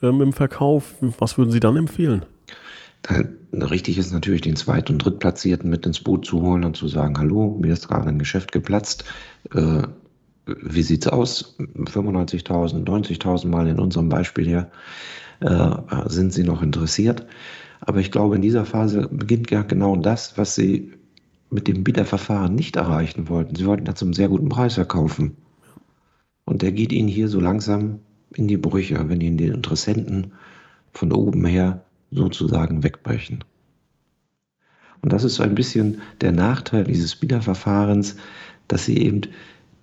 ähm, 0.03 0.21
im 0.21 0.33
Verkauf? 0.33 0.95
Was 1.17 1.37
würden 1.37 1.51
Sie 1.51 1.59
dann 1.59 1.75
empfehlen? 1.75 2.23
richtig 3.53 3.97
ist 3.97 4.11
natürlich, 4.11 4.41
den 4.41 4.55
Zweit- 4.55 4.89
und 4.89 4.97
Drittplatzierten 4.99 5.69
mit 5.69 5.85
ins 5.85 6.01
Boot 6.01 6.25
zu 6.25 6.41
holen 6.41 6.65
und 6.65 6.75
zu 6.75 6.87
sagen, 6.87 7.17
hallo, 7.17 7.57
mir 7.59 7.73
ist 7.73 7.87
gerade 7.87 8.09
ein 8.09 8.19
Geschäft 8.19 8.51
geplatzt. 8.51 9.05
Äh, 9.53 9.83
wie 10.47 10.79
es 10.79 11.07
aus? 11.07 11.55
95.000, 11.59 12.85
90.000 12.85 13.47
Mal 13.47 13.67
in 13.67 13.79
unserem 13.79 14.09
Beispiel 14.09 14.45
hier 14.45 14.71
äh, 15.39 15.75
sind 16.07 16.33
Sie 16.33 16.43
noch 16.43 16.61
interessiert. 16.61 17.25
Aber 17.81 17.99
ich 17.99 18.11
glaube, 18.11 18.35
in 18.35 18.41
dieser 18.41 18.65
Phase 18.65 19.07
beginnt 19.11 19.51
ja 19.51 19.61
genau 19.61 19.95
das, 19.95 20.37
was 20.37 20.55
Sie 20.55 20.93
mit 21.49 21.67
dem 21.67 21.83
Bieterverfahren 21.83 22.55
nicht 22.55 22.75
erreichen 22.75 23.29
wollten. 23.29 23.55
Sie 23.55 23.65
wollten 23.65 23.85
ja 23.85 23.95
zum 23.95 24.13
sehr 24.13 24.29
guten 24.29 24.49
Preis 24.49 24.73
verkaufen. 24.73 25.37
Und 26.45 26.61
der 26.61 26.71
geht 26.71 26.91
Ihnen 26.91 27.07
hier 27.07 27.27
so 27.27 27.39
langsam 27.39 27.99
in 28.33 28.47
die 28.47 28.57
Brüche, 28.57 29.09
wenn 29.09 29.21
ihnen 29.21 29.37
die 29.37 29.47
Interessenten 29.47 30.33
von 30.91 31.11
oben 31.11 31.45
her 31.45 31.85
sozusagen 32.11 32.83
wegbrechen. 32.83 33.43
Und 35.01 35.13
das 35.13 35.23
ist 35.23 35.35
so 35.35 35.43
ein 35.43 35.55
bisschen 35.55 36.01
der 36.21 36.31
Nachteil 36.31 36.83
dieses 36.83 37.15
Bieterverfahrens, 37.15 38.17
dass 38.67 38.85
sie 38.85 38.97
eben 38.97 39.21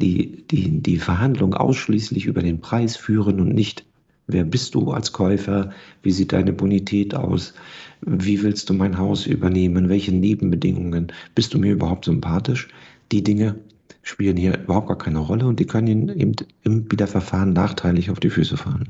die, 0.00 0.44
die, 0.50 0.80
die 0.80 0.98
Verhandlung 0.98 1.54
ausschließlich 1.54 2.26
über 2.26 2.42
den 2.42 2.60
Preis 2.60 2.96
führen 2.96 3.40
und 3.40 3.54
nicht, 3.54 3.84
wer 4.26 4.44
bist 4.44 4.74
du 4.74 4.90
als 4.90 5.12
Käufer, 5.12 5.70
wie 6.02 6.10
sieht 6.10 6.32
deine 6.32 6.52
Bonität 6.52 7.14
aus, 7.14 7.54
wie 8.00 8.42
willst 8.42 8.68
du 8.70 8.74
mein 8.74 8.98
Haus 8.98 9.26
übernehmen, 9.26 9.88
welche 9.88 10.12
Nebenbedingungen, 10.12 11.12
bist 11.34 11.54
du 11.54 11.58
mir 11.58 11.72
überhaupt 11.72 12.06
sympathisch? 12.06 12.68
Die 13.12 13.22
Dinge 13.22 13.56
spielen 14.02 14.36
hier 14.36 14.58
überhaupt 14.58 14.88
gar 14.88 14.98
keine 14.98 15.18
Rolle 15.18 15.46
und 15.46 15.60
die 15.60 15.66
können 15.66 16.08
eben 16.08 16.34
im 16.62 16.90
Wiederverfahren 16.90 17.52
nachteilig 17.52 18.10
auf 18.10 18.20
die 18.20 18.30
Füße 18.30 18.56
fallen. 18.56 18.88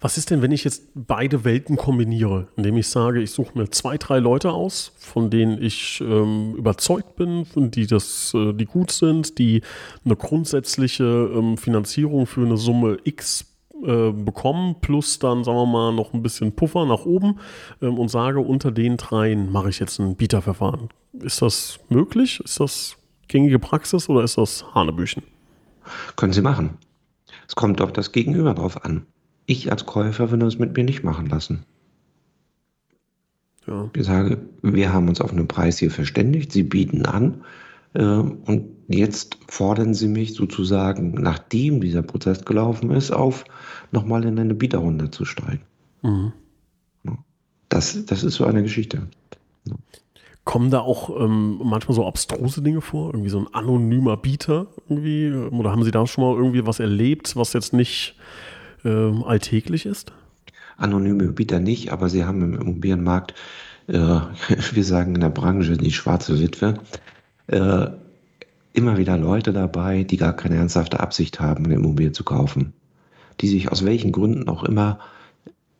Was 0.00 0.16
ist 0.16 0.30
denn, 0.30 0.42
wenn 0.42 0.52
ich 0.52 0.64
jetzt 0.64 0.84
beide 0.94 1.44
Welten 1.44 1.76
kombiniere, 1.76 2.48
indem 2.56 2.76
ich 2.76 2.88
sage, 2.88 3.20
ich 3.20 3.32
suche 3.32 3.58
mir 3.58 3.68
zwei, 3.70 3.98
drei 3.98 4.18
Leute 4.18 4.52
aus, 4.52 4.92
von 4.98 5.28
denen 5.28 5.60
ich 5.60 6.00
ähm, 6.00 6.54
überzeugt 6.56 7.16
bin, 7.16 7.46
die 7.56 7.86
das, 7.86 8.32
äh, 8.34 8.52
die 8.52 8.66
gut 8.66 8.92
sind, 8.92 9.38
die 9.38 9.62
eine 10.04 10.14
grundsätzliche 10.14 11.04
ähm, 11.04 11.56
Finanzierung 11.56 12.26
für 12.26 12.42
eine 12.42 12.56
Summe 12.56 12.98
X 13.02 13.46
äh, 13.84 14.12
bekommen, 14.12 14.76
plus 14.80 15.18
dann, 15.18 15.42
sagen 15.42 15.58
wir 15.58 15.66
mal, 15.66 15.92
noch 15.92 16.12
ein 16.12 16.22
bisschen 16.22 16.52
Puffer 16.52 16.86
nach 16.86 17.04
oben 17.04 17.40
ähm, 17.82 17.98
und 17.98 18.08
sage, 18.08 18.40
unter 18.40 18.70
den 18.70 18.96
dreien 18.96 19.50
mache 19.50 19.70
ich 19.70 19.80
jetzt 19.80 19.98
ein 19.98 20.14
Bieterverfahren. 20.14 20.88
Ist 21.20 21.42
das 21.42 21.80
möglich? 21.88 22.40
Ist 22.44 22.60
das 22.60 22.96
gängige 23.26 23.58
Praxis 23.58 24.08
oder 24.08 24.22
ist 24.22 24.38
das 24.38 24.64
Hanebüchen? 24.74 25.22
Können 26.16 26.32
Sie 26.32 26.42
machen. 26.42 26.78
Es 27.48 27.56
kommt 27.56 27.80
auf 27.80 27.92
das 27.92 28.12
Gegenüber 28.12 28.54
drauf 28.54 28.84
an. 28.84 29.06
Ich 29.48 29.72
als 29.72 29.86
Käufer 29.86 30.30
würde 30.30 30.44
es 30.44 30.58
mit 30.58 30.76
mir 30.76 30.84
nicht 30.84 31.02
machen 31.02 31.26
lassen. 31.26 31.64
Ja. 33.66 33.88
Ich 33.96 34.04
sage, 34.04 34.38
wir 34.60 34.92
haben 34.92 35.08
uns 35.08 35.22
auf 35.22 35.32
einen 35.32 35.48
Preis 35.48 35.78
hier 35.78 35.90
verständigt, 35.90 36.52
Sie 36.52 36.62
bieten 36.62 37.06
an 37.06 37.42
äh, 37.94 38.02
und 38.02 38.68
jetzt 38.88 39.38
fordern 39.48 39.94
Sie 39.94 40.06
mich 40.06 40.34
sozusagen, 40.34 41.12
nachdem 41.12 41.80
dieser 41.80 42.02
Prozess 42.02 42.44
gelaufen 42.44 42.90
ist, 42.90 43.10
auf, 43.10 43.44
nochmal 43.90 44.26
in 44.26 44.38
eine 44.38 44.54
Bieterrunde 44.54 45.10
zu 45.10 45.24
steigen. 45.24 45.62
Mhm. 46.02 46.32
Das, 47.70 48.04
das 48.04 48.24
ist 48.24 48.34
so 48.34 48.44
eine 48.44 48.62
Geschichte. 48.62 49.08
Kommen 50.44 50.70
da 50.70 50.80
auch 50.80 51.08
ähm, 51.18 51.58
manchmal 51.62 51.94
so 51.94 52.06
abstruse 52.06 52.60
Dinge 52.60 52.82
vor? 52.82 53.12
Irgendwie 53.12 53.30
so 53.30 53.38
ein 53.38 53.54
anonymer 53.54 54.18
Bieter 54.18 54.66
irgendwie? 54.88 55.32
Oder 55.32 55.70
haben 55.70 55.84
Sie 55.84 55.90
da 55.90 56.06
schon 56.06 56.24
mal 56.24 56.34
irgendwie 56.34 56.66
was 56.66 56.80
erlebt, 56.80 57.34
was 57.34 57.54
jetzt 57.54 57.72
nicht 57.72 58.14
äh, 58.84 59.22
alltäglich 59.24 59.86
ist? 59.86 60.12
Anonyme 60.76 61.28
Bieter 61.28 61.60
nicht, 61.60 61.92
aber 61.92 62.08
Sie 62.08 62.24
haben 62.24 62.42
im 62.42 62.54
Immobilienmarkt, 62.54 63.34
äh, 63.88 63.92
wir 64.72 64.84
sagen 64.84 65.14
in 65.14 65.20
der 65.20 65.30
Branche 65.30 65.76
die 65.76 65.92
schwarze 65.92 66.40
Witwe, 66.40 66.74
äh, 67.48 67.86
immer 68.72 68.96
wieder 68.96 69.16
Leute 69.16 69.52
dabei, 69.52 70.04
die 70.04 70.16
gar 70.16 70.34
keine 70.34 70.56
ernsthafte 70.56 71.00
Absicht 71.00 71.40
haben, 71.40 71.64
eine 71.64 71.74
Immobilie 71.74 72.12
zu 72.12 72.24
kaufen. 72.24 72.72
Die 73.40 73.48
sich 73.48 73.70
aus 73.70 73.84
welchen 73.84 74.12
Gründen 74.12 74.48
auch 74.48 74.64
immer 74.64 74.98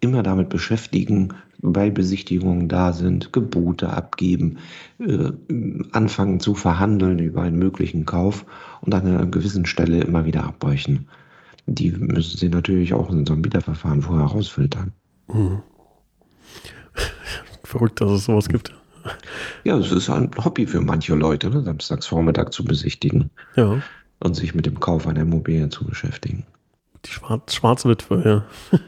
immer 0.00 0.22
damit 0.22 0.48
beschäftigen, 0.48 1.34
bei 1.60 1.90
Besichtigungen 1.90 2.68
da 2.68 2.92
sind, 2.92 3.32
Gebote 3.32 3.90
abgeben, 3.90 4.58
äh, 5.00 5.32
anfangen 5.92 6.40
zu 6.40 6.54
verhandeln 6.54 7.18
über 7.18 7.42
einen 7.42 7.58
möglichen 7.58 8.04
Kauf 8.04 8.44
und 8.80 8.94
an 8.94 9.06
einer 9.06 9.26
gewissen 9.26 9.66
Stelle 9.66 10.00
immer 10.00 10.24
wieder 10.24 10.44
abbrechen. 10.44 11.08
Die 11.74 11.90
müssen 11.90 12.38
Sie 12.38 12.48
natürlich 12.48 12.94
auch 12.94 13.10
in 13.10 13.26
so 13.26 13.34
einem 13.34 13.42
Bieterverfahren 13.42 14.02
vorher 14.02 14.26
rausfiltern. 14.26 14.92
Mhm. 15.32 15.62
Verrückt, 17.64 18.00
dass 18.00 18.10
es 18.10 18.24
sowas 18.24 18.48
gibt. 18.48 18.72
Ja, 19.64 19.76
es 19.78 19.92
ist 19.92 20.08
ein 20.10 20.30
Hobby 20.42 20.66
für 20.66 20.80
manche 20.80 21.14
Leute, 21.14 21.50
ne, 21.50 21.62
samstags 21.62 22.06
Vormittag 22.06 22.52
zu 22.52 22.64
besichtigen. 22.64 23.30
Ja. 23.56 23.82
Und 24.20 24.34
sich 24.34 24.54
mit 24.54 24.66
dem 24.66 24.80
Kauf 24.80 25.06
einer 25.06 25.20
Immobilie 25.20 25.68
zu 25.68 25.84
beschäftigen. 25.84 26.44
Die 27.04 27.10
Schwarz 27.10 27.54
schwarze 27.54 27.88
Witwe, 27.88 28.22
ja. 28.24 28.78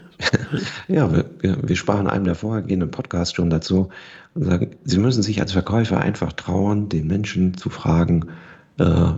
ja, 0.88 1.12
wir, 1.12 1.26
wir, 1.40 2.00
in 2.00 2.06
einem 2.08 2.24
der 2.24 2.34
vorhergehenden 2.34 2.90
Podcasts 2.90 3.34
schon 3.34 3.50
dazu 3.50 3.90
und 4.34 4.44
sagen, 4.44 4.76
Sie 4.84 4.98
müssen 4.98 5.22
sich 5.22 5.40
als 5.40 5.52
Verkäufer 5.52 6.00
einfach 6.00 6.32
trauen, 6.32 6.88
den 6.88 7.06
Menschen 7.06 7.56
zu 7.56 7.70
fragen, 7.70 8.26
äh, 8.78 9.12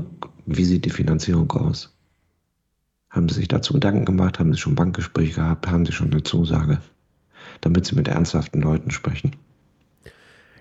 wie 0.44 0.64
sieht 0.64 0.84
die 0.84 0.90
Finanzierung 0.90 1.50
aus? 1.52 1.91
Haben 3.12 3.28
Sie 3.28 3.34
sich 3.34 3.48
dazu 3.48 3.74
Gedanken 3.74 4.06
gemacht? 4.06 4.38
Haben 4.38 4.52
Sie 4.54 4.58
schon 4.58 4.74
Bankgespräche 4.74 5.34
gehabt? 5.34 5.68
Haben 5.68 5.84
Sie 5.84 5.92
schon 5.92 6.10
eine 6.10 6.22
Zusage? 6.22 6.80
Damit 7.60 7.84
Sie 7.84 7.94
mit 7.94 8.08
ernsthaften 8.08 8.62
Leuten 8.62 8.90
sprechen. 8.90 9.36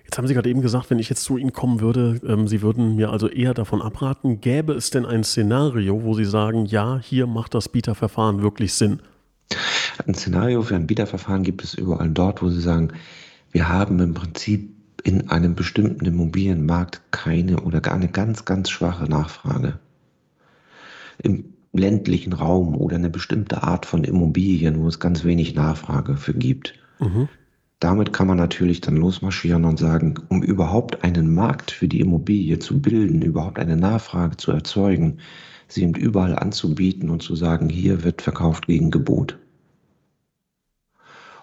Jetzt 0.04 0.18
haben 0.18 0.26
Sie 0.26 0.34
gerade 0.34 0.50
eben 0.50 0.60
gesagt, 0.60 0.90
wenn 0.90 0.98
ich 0.98 1.08
jetzt 1.08 1.24
zu 1.24 1.38
Ihnen 1.38 1.54
kommen 1.54 1.80
würde, 1.80 2.20
ähm, 2.26 2.46
Sie 2.46 2.60
würden 2.60 2.96
mir 2.96 3.08
also 3.08 3.28
eher 3.28 3.54
davon 3.54 3.80
abraten. 3.80 4.42
Gäbe 4.42 4.74
es 4.74 4.90
denn 4.90 5.06
ein 5.06 5.24
Szenario, 5.24 6.02
wo 6.02 6.12
Sie 6.12 6.26
sagen, 6.26 6.66
ja, 6.66 7.00
hier 7.02 7.26
macht 7.26 7.54
das 7.54 7.70
Bieterverfahren 7.70 8.42
wirklich 8.42 8.74
Sinn? 8.74 9.00
Ein 10.06 10.14
Szenario 10.14 10.60
für 10.60 10.76
ein 10.76 10.86
Bieterverfahren 10.86 11.44
gibt 11.44 11.64
es 11.64 11.72
überall 11.72 12.10
dort, 12.10 12.42
wo 12.42 12.50
Sie 12.50 12.60
sagen, 12.60 12.92
wir 13.50 13.70
haben 13.70 13.98
im 14.00 14.12
Prinzip 14.12 14.74
in 15.02 15.30
einem 15.30 15.54
bestimmten 15.54 16.04
Immobilienmarkt 16.04 17.00
keine 17.12 17.60
oder 17.60 17.80
gar 17.80 17.94
eine 17.94 18.08
ganz, 18.08 18.44
ganz 18.44 18.68
schwache 18.68 19.04
Nachfrage. 19.04 19.78
Im 21.22 21.51
ländlichen 21.72 22.32
Raum 22.32 22.76
oder 22.76 22.96
eine 22.96 23.10
bestimmte 23.10 23.62
Art 23.62 23.86
von 23.86 24.04
Immobilien, 24.04 24.80
wo 24.80 24.88
es 24.88 25.00
ganz 25.00 25.24
wenig 25.24 25.54
Nachfrage 25.54 26.16
für 26.16 26.34
gibt. 26.34 26.74
Mhm. 27.00 27.28
Damit 27.80 28.12
kann 28.12 28.28
man 28.28 28.36
natürlich 28.36 28.80
dann 28.80 28.96
losmarschieren 28.96 29.64
und 29.64 29.78
sagen, 29.78 30.14
um 30.28 30.42
überhaupt 30.42 31.02
einen 31.02 31.34
Markt 31.34 31.72
für 31.72 31.88
die 31.88 32.00
Immobilie 32.00 32.58
zu 32.60 32.80
bilden, 32.80 33.22
überhaupt 33.22 33.58
eine 33.58 33.76
Nachfrage 33.76 34.36
zu 34.36 34.52
erzeugen, 34.52 35.18
sie 35.66 35.82
eben 35.82 35.94
überall 35.94 36.36
anzubieten 36.36 37.10
und 37.10 37.22
zu 37.22 37.34
sagen, 37.34 37.68
hier 37.68 38.04
wird 38.04 38.22
verkauft 38.22 38.66
gegen 38.66 38.90
Gebot. 38.90 39.38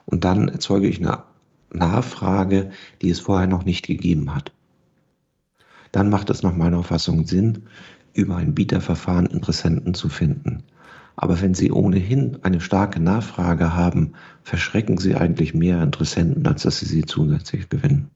Und 0.05 0.23
dann 0.23 0.47
erzeuge 0.47 0.87
ich 0.87 0.99
eine 0.99 1.23
Nachfrage, 1.71 2.71
die 3.01 3.09
es 3.09 3.19
vorher 3.19 3.47
noch 3.47 3.65
nicht 3.65 3.85
gegeben 3.85 4.33
hat. 4.33 4.51
Dann 5.91 6.09
macht 6.09 6.29
es 6.29 6.43
nach 6.43 6.55
meiner 6.55 6.79
Auffassung 6.79 7.25
Sinn, 7.25 7.63
über 8.13 8.37
ein 8.37 8.55
Bieterverfahren 8.55 9.25
Interessenten 9.27 9.93
zu 9.93 10.09
finden. 10.09 10.63
Aber 11.15 11.41
wenn 11.41 11.53
Sie 11.53 11.71
ohnehin 11.71 12.37
eine 12.43 12.61
starke 12.61 13.01
Nachfrage 13.01 13.75
haben, 13.75 14.13
verschrecken 14.43 14.97
Sie 14.97 15.15
eigentlich 15.15 15.53
mehr 15.53 15.83
Interessenten, 15.83 16.47
als 16.47 16.63
dass 16.63 16.79
Sie 16.79 16.85
sie 16.85 17.03
zusätzlich 17.03 17.67
gewinnen. 17.67 18.09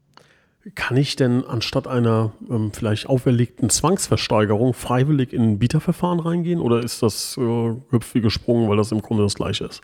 Kann 0.75 0.95
ich 0.95 1.17
denn 1.17 1.43
anstatt 1.43 1.87
einer 1.87 2.31
ähm, 2.49 2.71
vielleicht 2.71 3.07
auferlegten 3.07 3.69
Zwangsversteigerung 3.69 4.73
freiwillig 4.73 5.33
in 5.33 5.41
ein 5.41 5.59
Bieterverfahren 5.59 6.21
reingehen 6.21 6.61
oder 6.61 6.81
ist 6.81 7.03
das 7.03 7.35
äh, 7.37 7.41
hüpf 7.41 8.13
wie 8.13 8.21
gesprungen, 8.21 8.69
weil 8.69 8.77
das 8.77 8.93
im 8.93 9.01
Grunde 9.01 9.23
das 9.23 9.33
gleiche 9.33 9.65
ist? 9.65 9.81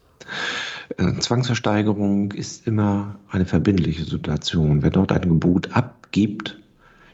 Äh, 0.97 1.19
Zwangsversteigerung 1.19 2.31
ist 2.31 2.65
immer 2.65 3.19
eine 3.29 3.45
verbindliche 3.45 4.05
Situation. 4.05 4.81
Wer 4.81 4.91
dort 4.91 5.11
ein 5.11 5.27
Gebot 5.27 5.75
abgibt, 5.75 6.57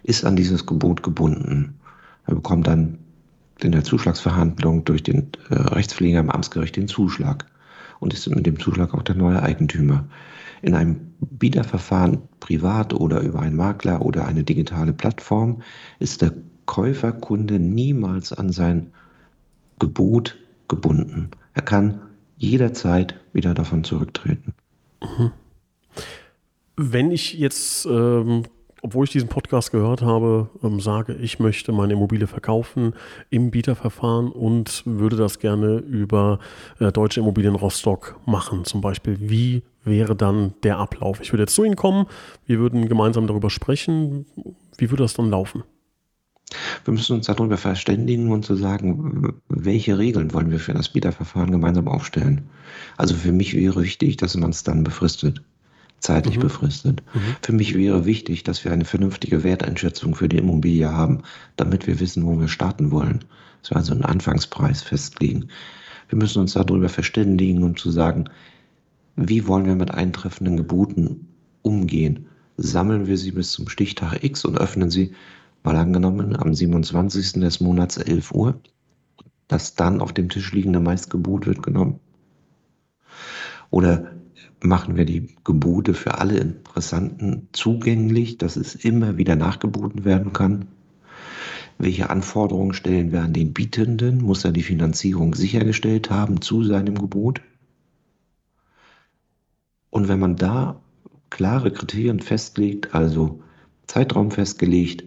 ist 0.04 0.26
an 0.26 0.36
dieses 0.36 0.68
Gebot 0.68 1.02
gebunden. 1.02 1.80
Er 2.28 2.36
bekommt 2.36 2.68
dann 2.68 3.00
in 3.62 3.72
der 3.72 3.84
Zuschlagsverhandlung 3.84 4.84
durch 4.84 5.04
den 5.04 5.30
äh, 5.50 5.56
Rechtspfleger 5.56 6.20
im 6.20 6.30
Amtsgericht 6.30 6.76
den 6.76 6.88
Zuschlag 6.88 7.46
und 8.00 8.14
ist 8.14 8.28
mit 8.28 8.46
dem 8.46 8.60
Zuschlag 8.60 8.94
auch 8.94 9.04
der 9.04 9.16
neue 9.16 9.42
Eigentümer. 9.42 10.06
In 10.62 10.76
einem 10.76 11.14
Bieterverfahren 11.20 12.20
privat 12.40 12.94
oder 12.94 13.22
über 13.22 13.40
einen 13.40 13.56
Makler 13.56 14.02
oder 14.02 14.26
eine 14.26 14.44
digitale 14.44 14.94
Plattform 14.94 15.62
ist 16.00 16.22
der 16.22 16.34
Käuferkunde 16.66 17.60
niemals 17.60 18.34
an 18.34 18.52
sein 18.52 18.92
Gebot 19.80 20.38
gebunden. 20.68 21.30
Er 21.54 21.62
kann 21.62 22.02
jederzeit 22.38 23.20
wieder 23.34 23.54
davon 23.54 23.84
zurücktreten. 23.84 24.54
Mhm. 25.02 25.32
Wenn 26.78 27.12
ich 27.12 27.34
jetzt 27.36 27.86
ähm, 27.86 28.44
obwohl 28.86 29.06
ich 29.06 29.12
diesen 29.12 29.30
Podcast 29.30 29.72
gehört 29.72 30.04
habe, 30.04 30.48
ähm, 30.62 30.80
sage, 30.80 31.14
ich 31.16 31.40
möchte 31.40 31.72
meine 31.72 31.94
Immobilie 31.94 32.28
verkaufen 32.28 32.94
im 33.32 33.50
Bieterverfahren 33.50 34.32
und 34.32 34.84
würde 34.86 35.16
das 35.16 35.40
gerne 35.40 35.78
über 35.78 36.38
äh, 36.80 36.92
Deutsche 36.92 37.20
Immobilien 37.20 37.56
Rostock 37.56 38.20
machen. 38.28 38.64
Zum 38.64 38.82
Beispiel, 38.82 39.18
wie 39.20 39.64
wäre 39.84 40.16
dann 40.16 40.54
der 40.62 40.78
Ablauf? 40.78 41.20
Ich 41.20 41.34
würde 41.34 41.44
jetzt 41.44 41.56
zu 41.56 41.64
Ihnen 41.64 41.76
kommen, 41.76 42.06
wir 42.46 42.60
würden 42.60 42.88
gemeinsam 42.88 43.26
darüber 43.26 43.50
sprechen. 43.50 44.28
Wie 44.78 44.92
würde 44.92 45.02
das 45.02 45.16
dann 45.16 45.32
laufen? 45.32 45.64
Wir 46.84 46.94
müssen 46.94 47.16
uns 47.16 47.26
darüber 47.26 47.58
verständigen 47.58 48.32
und 48.32 48.46
zu 48.46 48.56
sagen, 48.56 49.42
welche 49.50 49.98
Regeln 49.98 50.32
wollen 50.32 50.52
wir 50.52 50.60
für 50.60 50.76
das 50.76 50.90
Bieterverfahren 50.90 51.50
gemeinsam 51.50 51.88
aufstellen. 51.88 52.50
Also 52.98 53.16
für 53.16 53.32
mich 53.32 53.56
wäre 53.56 53.82
wichtig, 53.82 54.18
dass 54.18 54.38
man 54.38 54.52
es 54.52 54.62
dann 54.62 54.84
befristet 54.84 55.42
zeitlich 56.06 56.38
mhm. 56.38 56.42
befristet. 56.42 57.04
Mhm. 57.14 57.20
Für 57.42 57.52
mich 57.52 57.76
wäre 57.76 58.06
wichtig, 58.06 58.44
dass 58.44 58.64
wir 58.64 58.72
eine 58.72 58.86
vernünftige 58.86 59.44
Werteinschätzung 59.44 60.16
für 60.16 60.30
die 60.30 60.38
Immobilie 60.38 60.92
haben, 60.92 61.24
damit 61.56 61.88
wir 61.88 62.00
wissen, 62.00 62.26
wo 62.26 62.40
wir 62.40 62.48
starten 62.48 62.92
wollen. 62.92 63.26
Dass 63.62 63.72
wir 63.72 63.78
also 63.78 63.94
einen 63.94 64.06
Anfangspreis 64.06 64.84
festlegen. 64.84 65.50
Wir 66.10 66.18
müssen 66.18 66.40
uns 66.40 66.54
darüber 66.54 66.90
verständigen, 66.90 67.64
um 67.64 67.76
zu 67.76 67.92
sagen, 67.92 68.30
wie 69.16 69.48
wollen 69.48 69.66
wir 69.66 69.76
mit 69.76 69.92
eintreffenden 69.92 70.58
Geboten 70.58 71.28
umgehen? 71.62 72.28
Sammeln 72.58 73.08
wir 73.08 73.18
sie 73.18 73.32
bis 73.32 73.52
zum 73.52 73.68
Stichtag 73.68 74.24
X 74.24 74.46
und 74.46 74.58
öffnen 74.58 74.90
sie, 74.90 75.14
mal 75.64 75.76
angenommen, 75.76 76.36
am 76.36 76.54
27. 76.54 77.42
des 77.42 77.60
Monats 77.60 77.98
11 77.98 78.32
Uhr. 78.32 78.60
Das 79.48 79.76
dann 79.76 80.02
auf 80.02 80.14
dem 80.14 80.30
Tisch 80.30 80.54
liegende 80.54 80.80
Meistgebot 80.80 81.48
wird 81.48 81.64
genommen. 81.64 82.00
Oder 83.72 84.12
machen 84.68 84.96
wir 84.96 85.06
die 85.06 85.36
Gebote 85.44 85.94
für 85.94 86.18
alle 86.20 86.38
Interessanten 86.38 87.48
zugänglich, 87.52 88.38
dass 88.38 88.56
es 88.56 88.76
immer 88.76 89.18
wieder 89.18 89.36
nachgeboten 89.36 90.06
werden 90.06 90.34
kann? 90.34 90.66
Welche 91.78 92.10
Anforderungen 92.10 92.74
stellen 92.74 93.12
wir 93.12 93.22
an 93.22 93.34
den 93.34 93.54
Bietenden? 93.54 94.22
Muss 94.22 94.46
er 94.46 94.52
die 94.52 94.64
Finanzierung 94.64 95.36
sichergestellt 95.36 96.10
haben 96.10 96.42
zu 96.42 96.64
seinem 96.64 96.96
Gebot? 96.96 97.42
Und 99.90 100.08
wenn 100.08 100.20
man 100.20 100.36
da 100.36 100.82
klare 101.30 101.72
Kriterien 101.72 102.20
festlegt, 102.20 102.96
also 102.96 103.42
Zeitraum 103.88 104.32
festgelegt, 104.32 105.04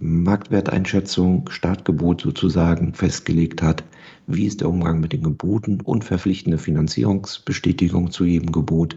Marktwerteinschätzung, 0.00 1.48
Startgebot 1.50 2.20
sozusagen 2.20 2.94
festgelegt 2.94 3.62
hat, 3.62 3.84
wie 4.26 4.46
ist 4.46 4.60
der 4.60 4.68
Umgang 4.68 5.00
mit 5.00 5.12
den 5.12 5.22
Geboten 5.22 5.80
und 5.80 6.04
verpflichtende 6.04 6.58
Finanzierungsbestätigung 6.58 8.10
zu 8.10 8.24
jedem 8.24 8.52
Gebot, 8.52 8.96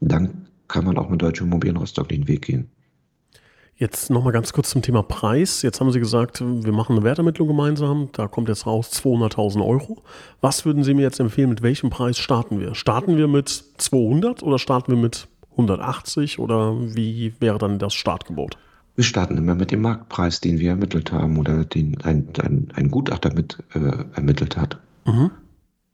dann 0.00 0.46
kann 0.68 0.84
man 0.84 0.98
auch 0.98 1.08
mit 1.08 1.22
Deutsche 1.22 1.44
Immobilien 1.44 1.76
Rostock 1.76 2.08
den 2.08 2.26
Weg 2.28 2.42
gehen. 2.42 2.70
Jetzt 3.76 4.10
nochmal 4.10 4.32
ganz 4.34 4.52
kurz 4.52 4.68
zum 4.70 4.82
Thema 4.82 5.02
Preis. 5.02 5.62
Jetzt 5.62 5.80
haben 5.80 5.90
Sie 5.90 6.00
gesagt, 6.00 6.42
wir 6.42 6.72
machen 6.72 6.96
eine 6.96 7.04
Wertermittlung 7.04 7.48
gemeinsam. 7.48 8.10
Da 8.12 8.28
kommt 8.28 8.50
jetzt 8.50 8.66
raus 8.66 8.90
200.000 8.92 9.64
Euro. 9.64 10.02
Was 10.42 10.66
würden 10.66 10.84
Sie 10.84 10.92
mir 10.92 11.00
jetzt 11.00 11.18
empfehlen, 11.18 11.48
mit 11.48 11.62
welchem 11.62 11.88
Preis 11.88 12.18
starten 12.18 12.60
wir? 12.60 12.74
Starten 12.74 13.16
wir 13.16 13.26
mit 13.26 13.48
200 13.48 14.42
oder 14.42 14.58
starten 14.58 14.92
wir 14.92 14.98
mit 14.98 15.28
180 15.52 16.38
oder 16.38 16.74
wie 16.94 17.32
wäre 17.40 17.56
dann 17.56 17.78
das 17.78 17.94
Startgebot? 17.94 18.58
Wir 19.00 19.04
starten 19.04 19.38
immer 19.38 19.54
mit 19.54 19.70
dem 19.70 19.80
Marktpreis, 19.80 20.42
den 20.42 20.58
wir 20.58 20.68
ermittelt 20.72 21.10
haben 21.10 21.38
oder 21.38 21.64
den 21.64 22.02
ein, 22.02 22.28
ein, 22.38 22.68
ein 22.74 22.90
Gutachter 22.90 23.32
mit 23.32 23.56
äh, 23.72 24.04
ermittelt 24.14 24.58
hat. 24.58 24.78
Mhm. 25.06 25.30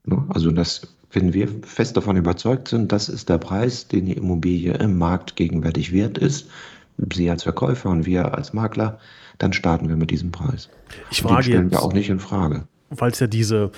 Ne? 0.07 0.25
Also 0.29 0.51
das, 0.51 0.97
wenn 1.13 1.33
wir 1.33 1.47
fest 1.63 1.97
davon 1.97 2.17
überzeugt 2.17 2.67
sind, 2.67 2.91
das 2.91 3.09
ist 3.09 3.29
der 3.29 3.39
Preis, 3.39 3.87
den 3.87 4.07
die 4.07 4.15
Immobilie 4.15 4.73
im 4.73 4.99
Markt 4.99 5.37
gegenwärtig 5.37 5.93
wert 5.93 6.19
ist, 6.19 6.49
Sie 7.15 7.31
als 7.31 7.45
Verkäufer 7.45 7.91
und 7.91 8.07
wir 8.07 8.35
als 8.35 8.53
Makler, 8.53 8.99
dann 9.39 9.53
starten 9.53 9.89
wir 9.89 9.95
mit 9.95 10.11
diesem 10.11 10.33
Preis. 10.33 10.69
Ich 11.13 11.23
frage 11.23 11.37
Den 11.37 11.43
stellen 11.45 11.63
jetzt, 11.67 11.73
wir 11.75 11.83
auch 11.85 11.93
nicht 11.93 12.11
in 12.11 12.19
Frage. 12.19 12.67
Weil 12.91 13.11
es 13.11 13.19
ja 13.19 13.27
diese, 13.27 13.73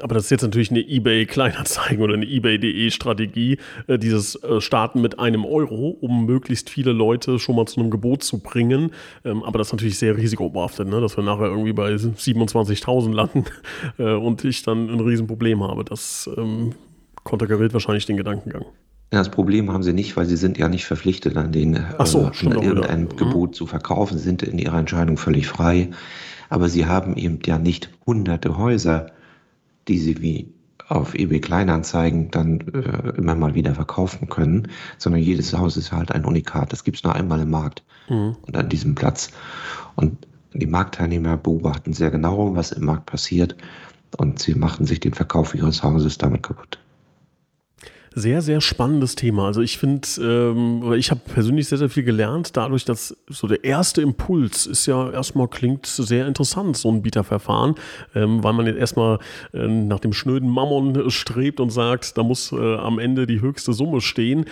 aber 0.00 0.14
das 0.14 0.24
ist 0.24 0.30
jetzt 0.30 0.42
natürlich 0.42 0.70
eine 0.70 0.80
eBay 0.80 1.26
Kleinanzeigen 1.26 2.02
oder 2.02 2.14
eine 2.14 2.24
eBay.de 2.24 2.90
Strategie, 2.90 3.58
äh, 3.88 3.98
dieses 3.98 4.42
äh, 4.42 4.62
Starten 4.62 5.02
mit 5.02 5.18
einem 5.18 5.44
Euro, 5.44 5.90
um 6.00 6.24
möglichst 6.24 6.70
viele 6.70 6.92
Leute 6.92 7.38
schon 7.38 7.56
mal 7.56 7.66
zu 7.66 7.78
einem 7.78 7.90
Gebot 7.90 8.22
zu 8.22 8.38
bringen. 8.38 8.92
Ähm, 9.24 9.42
aber 9.42 9.58
das 9.58 9.68
ist 9.68 9.72
natürlich 9.74 9.98
sehr 9.98 10.16
risikobehaftet, 10.16 10.88
ne? 10.88 11.00
dass 11.00 11.16
wir 11.18 11.24
nachher 11.24 11.46
irgendwie 11.46 11.74
bei 11.74 11.90
27.000 11.92 13.12
landen 13.12 13.44
äh, 13.98 14.14
und 14.14 14.42
ich 14.44 14.62
dann 14.62 14.88
ein 14.88 15.00
Riesenproblem 15.00 15.62
habe. 15.62 15.84
Das 15.84 16.30
ähm, 16.38 16.72
konterkariert 17.24 17.74
wahrscheinlich 17.74 18.06
den 18.06 18.16
Gedankengang. 18.16 18.64
Das 19.10 19.30
Problem 19.30 19.72
haben 19.72 19.82
sie 19.82 19.92
nicht, 19.92 20.16
weil 20.16 20.26
sie 20.26 20.36
sind 20.36 20.58
ja 20.58 20.68
nicht 20.68 20.84
verpflichtet, 20.84 21.36
an 21.36 21.52
den 21.52 21.78
so, 22.04 22.30
äh, 22.30 22.44
irgendein 22.44 23.02
mhm. 23.02 23.16
Gebot 23.16 23.54
zu 23.54 23.66
verkaufen. 23.66 24.18
Sie 24.18 24.24
sind 24.24 24.42
in 24.42 24.58
ihrer 24.58 24.78
Entscheidung 24.78 25.16
völlig 25.16 25.46
frei. 25.46 25.90
Aber 26.48 26.68
sie 26.68 26.86
haben 26.86 27.16
eben 27.16 27.38
ja 27.44 27.58
nicht 27.58 27.90
hunderte 28.06 28.56
Häuser, 28.56 29.12
die 29.86 29.98
sie 29.98 30.20
wie 30.22 30.52
auf 30.88 31.14
eBay 31.14 31.40
Kleinanzeigen 31.40 32.30
dann 32.30 32.60
äh, 32.72 33.16
immer 33.16 33.34
mal 33.34 33.54
wieder 33.54 33.74
verkaufen 33.74 34.28
können, 34.28 34.68
sondern 34.96 35.20
jedes 35.20 35.56
Haus 35.56 35.76
ist 35.76 35.92
halt 35.92 36.12
ein 36.12 36.24
Unikat. 36.24 36.72
Das 36.72 36.84
gibt 36.84 36.96
es 36.96 37.04
nur 37.04 37.14
einmal 37.14 37.40
im 37.40 37.50
Markt 37.50 37.82
mhm. 38.08 38.36
und 38.46 38.56
an 38.56 38.68
diesem 38.68 38.94
Platz. 38.94 39.30
Und 39.96 40.26
die 40.54 40.66
Marktteilnehmer 40.66 41.36
beobachten 41.36 41.92
sehr 41.92 42.10
genau, 42.10 42.56
was 42.56 42.72
im 42.72 42.86
Markt 42.86 43.06
passiert 43.06 43.56
und 44.16 44.38
sie 44.38 44.54
machen 44.54 44.86
sich 44.86 45.00
den 45.00 45.12
Verkauf 45.12 45.54
ihres 45.54 45.82
Hauses 45.82 46.16
damit 46.16 46.42
kaputt 46.42 46.78
sehr, 48.18 48.42
sehr 48.42 48.60
spannendes 48.60 49.14
Thema. 49.14 49.46
Also 49.46 49.60
ich 49.60 49.78
finde, 49.78 50.06
ähm, 50.20 50.92
ich 50.94 51.10
habe 51.10 51.20
persönlich 51.32 51.68
sehr, 51.68 51.78
sehr 51.78 51.88
viel 51.88 52.02
gelernt, 52.02 52.56
dadurch, 52.56 52.84
dass 52.84 53.16
so 53.28 53.46
der 53.46 53.64
erste 53.64 54.02
Impuls 54.02 54.66
ist 54.66 54.86
ja 54.86 55.10
erstmal 55.10 55.48
klingt 55.48 55.86
sehr 55.86 56.26
interessant, 56.26 56.76
so 56.76 56.90
ein 56.90 57.02
Bieterverfahren, 57.02 57.74
ähm, 58.14 58.42
weil 58.42 58.52
man 58.52 58.66
jetzt 58.66 58.78
erstmal 58.78 59.18
äh, 59.52 59.66
nach 59.66 60.00
dem 60.00 60.12
schnöden 60.12 60.48
Mammon 60.48 61.10
strebt 61.10 61.60
und 61.60 61.70
sagt, 61.70 62.18
da 62.18 62.22
muss 62.22 62.52
äh, 62.52 62.76
am 62.76 62.98
Ende 62.98 63.26
die 63.26 63.40
höchste 63.40 63.72
Summe 63.72 64.00
stehen. 64.00 64.44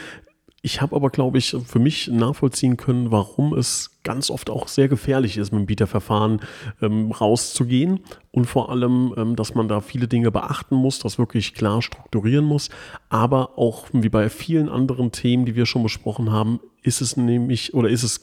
Ich 0.67 0.81
habe 0.81 0.97
aber, 0.97 1.11
glaube 1.11 1.39
ich, 1.39 1.57
für 1.65 1.79
mich 1.79 2.09
nachvollziehen 2.09 2.77
können, 2.77 3.13
warum 3.13 3.55
es 3.55 4.01
ganz 4.03 4.31
oft 4.31 4.51
auch 4.51 4.67
sehr 4.67 4.89
gefährlich 4.89 5.37
ist, 5.37 5.53
mit 5.53 5.61
dem 5.61 5.67
Bieterverfahren 5.67 6.41
ähm, 6.83 7.13
rauszugehen 7.13 8.01
und 8.33 8.47
vor 8.47 8.69
allem, 8.69 9.15
ähm, 9.17 9.37
dass 9.37 9.55
man 9.55 9.69
da 9.69 9.81
viele 9.81 10.09
Dinge 10.09 10.33
beachten 10.33 10.75
muss, 10.75 10.99
das 10.99 11.21
wirklich 11.21 11.55
klar 11.55 11.83
strukturieren 11.83 12.45
muss. 12.45 12.71
Aber 13.11 13.57
auch 13.61 13.85
wie 13.93 14.09
bei 14.09 14.29
vielen 14.29 14.69
anderen 14.69 15.13
Themen, 15.13 15.47
die 15.47 15.55
wir 15.55 15.67
schon 15.67 15.85
besprochen 15.85 16.33
haben, 16.33 16.59
ist 16.83 17.01
es 17.01 17.17
nämlich 17.17 17.73
oder 17.73 17.89
ist 17.89 18.03
es 18.03 18.23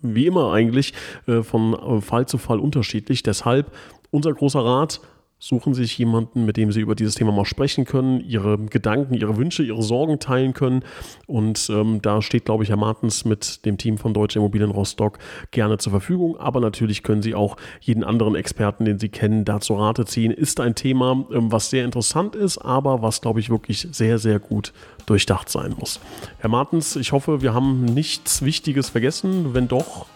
wie 0.00 0.24
immer 0.24 0.54
eigentlich 0.54 0.94
äh, 1.26 1.42
von 1.42 1.74
äh, 1.74 2.00
Fall 2.00 2.24
zu 2.24 2.38
Fall 2.38 2.60
unterschiedlich. 2.60 3.22
Deshalb 3.22 3.70
unser 4.10 4.32
großer 4.32 4.64
Rat, 4.64 5.02
suchen 5.46 5.74
sich 5.74 5.98
jemanden, 5.98 6.46
mit 6.46 6.56
dem 6.56 6.72
sie 6.72 6.80
über 6.80 6.94
dieses 6.94 7.16
Thema 7.16 7.30
mal 7.30 7.44
sprechen 7.44 7.84
können, 7.84 8.20
ihre 8.26 8.56
Gedanken, 8.56 9.12
ihre 9.12 9.36
Wünsche, 9.36 9.62
ihre 9.62 9.82
Sorgen 9.82 10.18
teilen 10.18 10.54
können. 10.54 10.82
Und 11.26 11.68
ähm, 11.68 12.00
da 12.00 12.22
steht, 12.22 12.46
glaube 12.46 12.64
ich, 12.64 12.70
Herr 12.70 12.78
Martens 12.78 13.26
mit 13.26 13.66
dem 13.66 13.76
Team 13.76 13.98
von 13.98 14.14
Deutsche 14.14 14.38
Immobilien 14.38 14.70
Rostock 14.70 15.18
gerne 15.50 15.76
zur 15.76 15.90
Verfügung. 15.90 16.38
Aber 16.38 16.60
natürlich 16.60 17.02
können 17.02 17.20
Sie 17.20 17.34
auch 17.34 17.58
jeden 17.82 18.04
anderen 18.04 18.36
Experten, 18.36 18.86
den 18.86 18.98
Sie 18.98 19.10
kennen, 19.10 19.44
da 19.44 19.60
zur 19.60 19.80
Rate 19.80 20.06
ziehen. 20.06 20.30
Ist 20.30 20.60
ein 20.60 20.74
Thema, 20.74 21.26
ähm, 21.30 21.52
was 21.52 21.68
sehr 21.68 21.84
interessant 21.84 22.36
ist, 22.36 22.56
aber 22.56 23.02
was, 23.02 23.20
glaube 23.20 23.38
ich, 23.38 23.50
wirklich 23.50 23.86
sehr, 23.92 24.18
sehr 24.18 24.38
gut 24.38 24.72
durchdacht 25.04 25.50
sein 25.50 25.74
muss. 25.78 26.00
Herr 26.38 26.48
Martens, 26.48 26.96
ich 26.96 27.12
hoffe, 27.12 27.42
wir 27.42 27.52
haben 27.52 27.84
nichts 27.84 28.40
Wichtiges 28.40 28.88
vergessen. 28.88 29.52
Wenn 29.52 29.68
doch, 29.68 30.06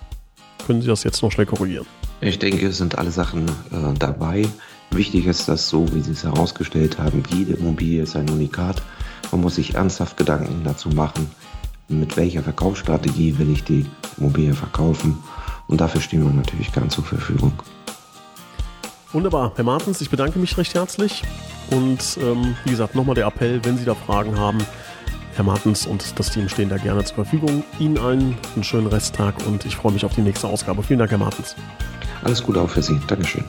können 0.67 0.81
Sie 0.81 0.89
das 0.89 1.05
jetzt 1.05 1.23
noch 1.23 1.31
schnell 1.33 1.45
korrigieren. 1.45 1.85
Ich 2.23 2.39
denke, 2.39 2.67
es 2.67 2.79
sind 2.79 2.97
alle 2.97 3.11
Sachen 3.11 3.47
äh, 3.47 3.95
dabei. 3.99 4.47
Wichtig 4.91 5.27
ist, 5.27 5.49
dass 5.49 5.69
so, 5.69 5.87
wie 5.95 6.01
Sie 6.01 6.13
es 6.13 6.25
herausgestellt 6.25 6.99
haben, 6.99 7.23
jede 7.31 7.55
Immobilie 7.55 8.03
ist 8.03 8.17
ein 8.17 8.29
Unikat. 8.31 8.83
Man 9.31 9.43
muss 9.43 9.57
sich 9.57 9.75
ernsthaft 9.75 10.17
Gedanken 10.17 10.63
dazu 10.65 10.89
machen, 10.89 11.31
mit 11.89 12.17
welcher 12.17 12.43
Verkaufsstrategie 12.43 13.39
will 13.39 13.51
ich 13.51 13.65
die 13.65 13.87
Immobilie 14.17 14.55
verkaufen. 14.55 15.19
Und 15.67 15.81
dafür 15.81 16.01
stehen 16.01 16.25
wir 16.25 16.33
natürlich 16.33 16.73
gern 16.73 16.89
zur 16.89 17.05
Verfügung. 17.05 17.53
Wunderbar, 19.13 19.53
Herr 19.57 19.65
Martens, 19.65 20.01
ich 20.01 20.11
bedanke 20.11 20.39
mich 20.39 20.57
recht 20.57 20.75
herzlich. 20.75 21.23
Und 21.71 22.19
ähm, 22.21 22.57
wie 22.65 22.71
gesagt, 22.71 22.95
nochmal 22.95 23.15
der 23.15 23.27
Appell, 23.27 23.65
wenn 23.65 23.77
Sie 23.77 23.85
da 23.85 23.95
Fragen 23.95 24.39
haben, 24.39 24.59
Herr 25.35 25.45
Martens 25.45 25.87
und 25.87 26.19
das 26.19 26.31
Team 26.31 26.49
stehen 26.49 26.69
da 26.69 26.79
gerne 26.79 27.05
zur 27.05 27.15
Verfügung. 27.15 27.63
Ihnen 27.79 27.99
allen 27.99 28.37
einen 28.55 28.65
schönen 28.65 28.89
Resttag 28.89 29.35
und 29.47 29.65
ich 29.65 29.77
freue 29.77 29.93
mich 29.93 30.05
auf 30.05 30.15
die 30.15 30.23
nächste 30.23 30.49
Ausgabe. 30.49 30.83
Vielen 30.83 30.99
Dank, 30.99 31.11
Herr 31.11 31.19
Martens. 31.19 31.55
Alles 32.25 32.43
Gute 32.43 32.61
auch 32.61 32.71
für 32.71 32.83
Sie. 32.83 32.99
Dankeschön. 33.07 33.45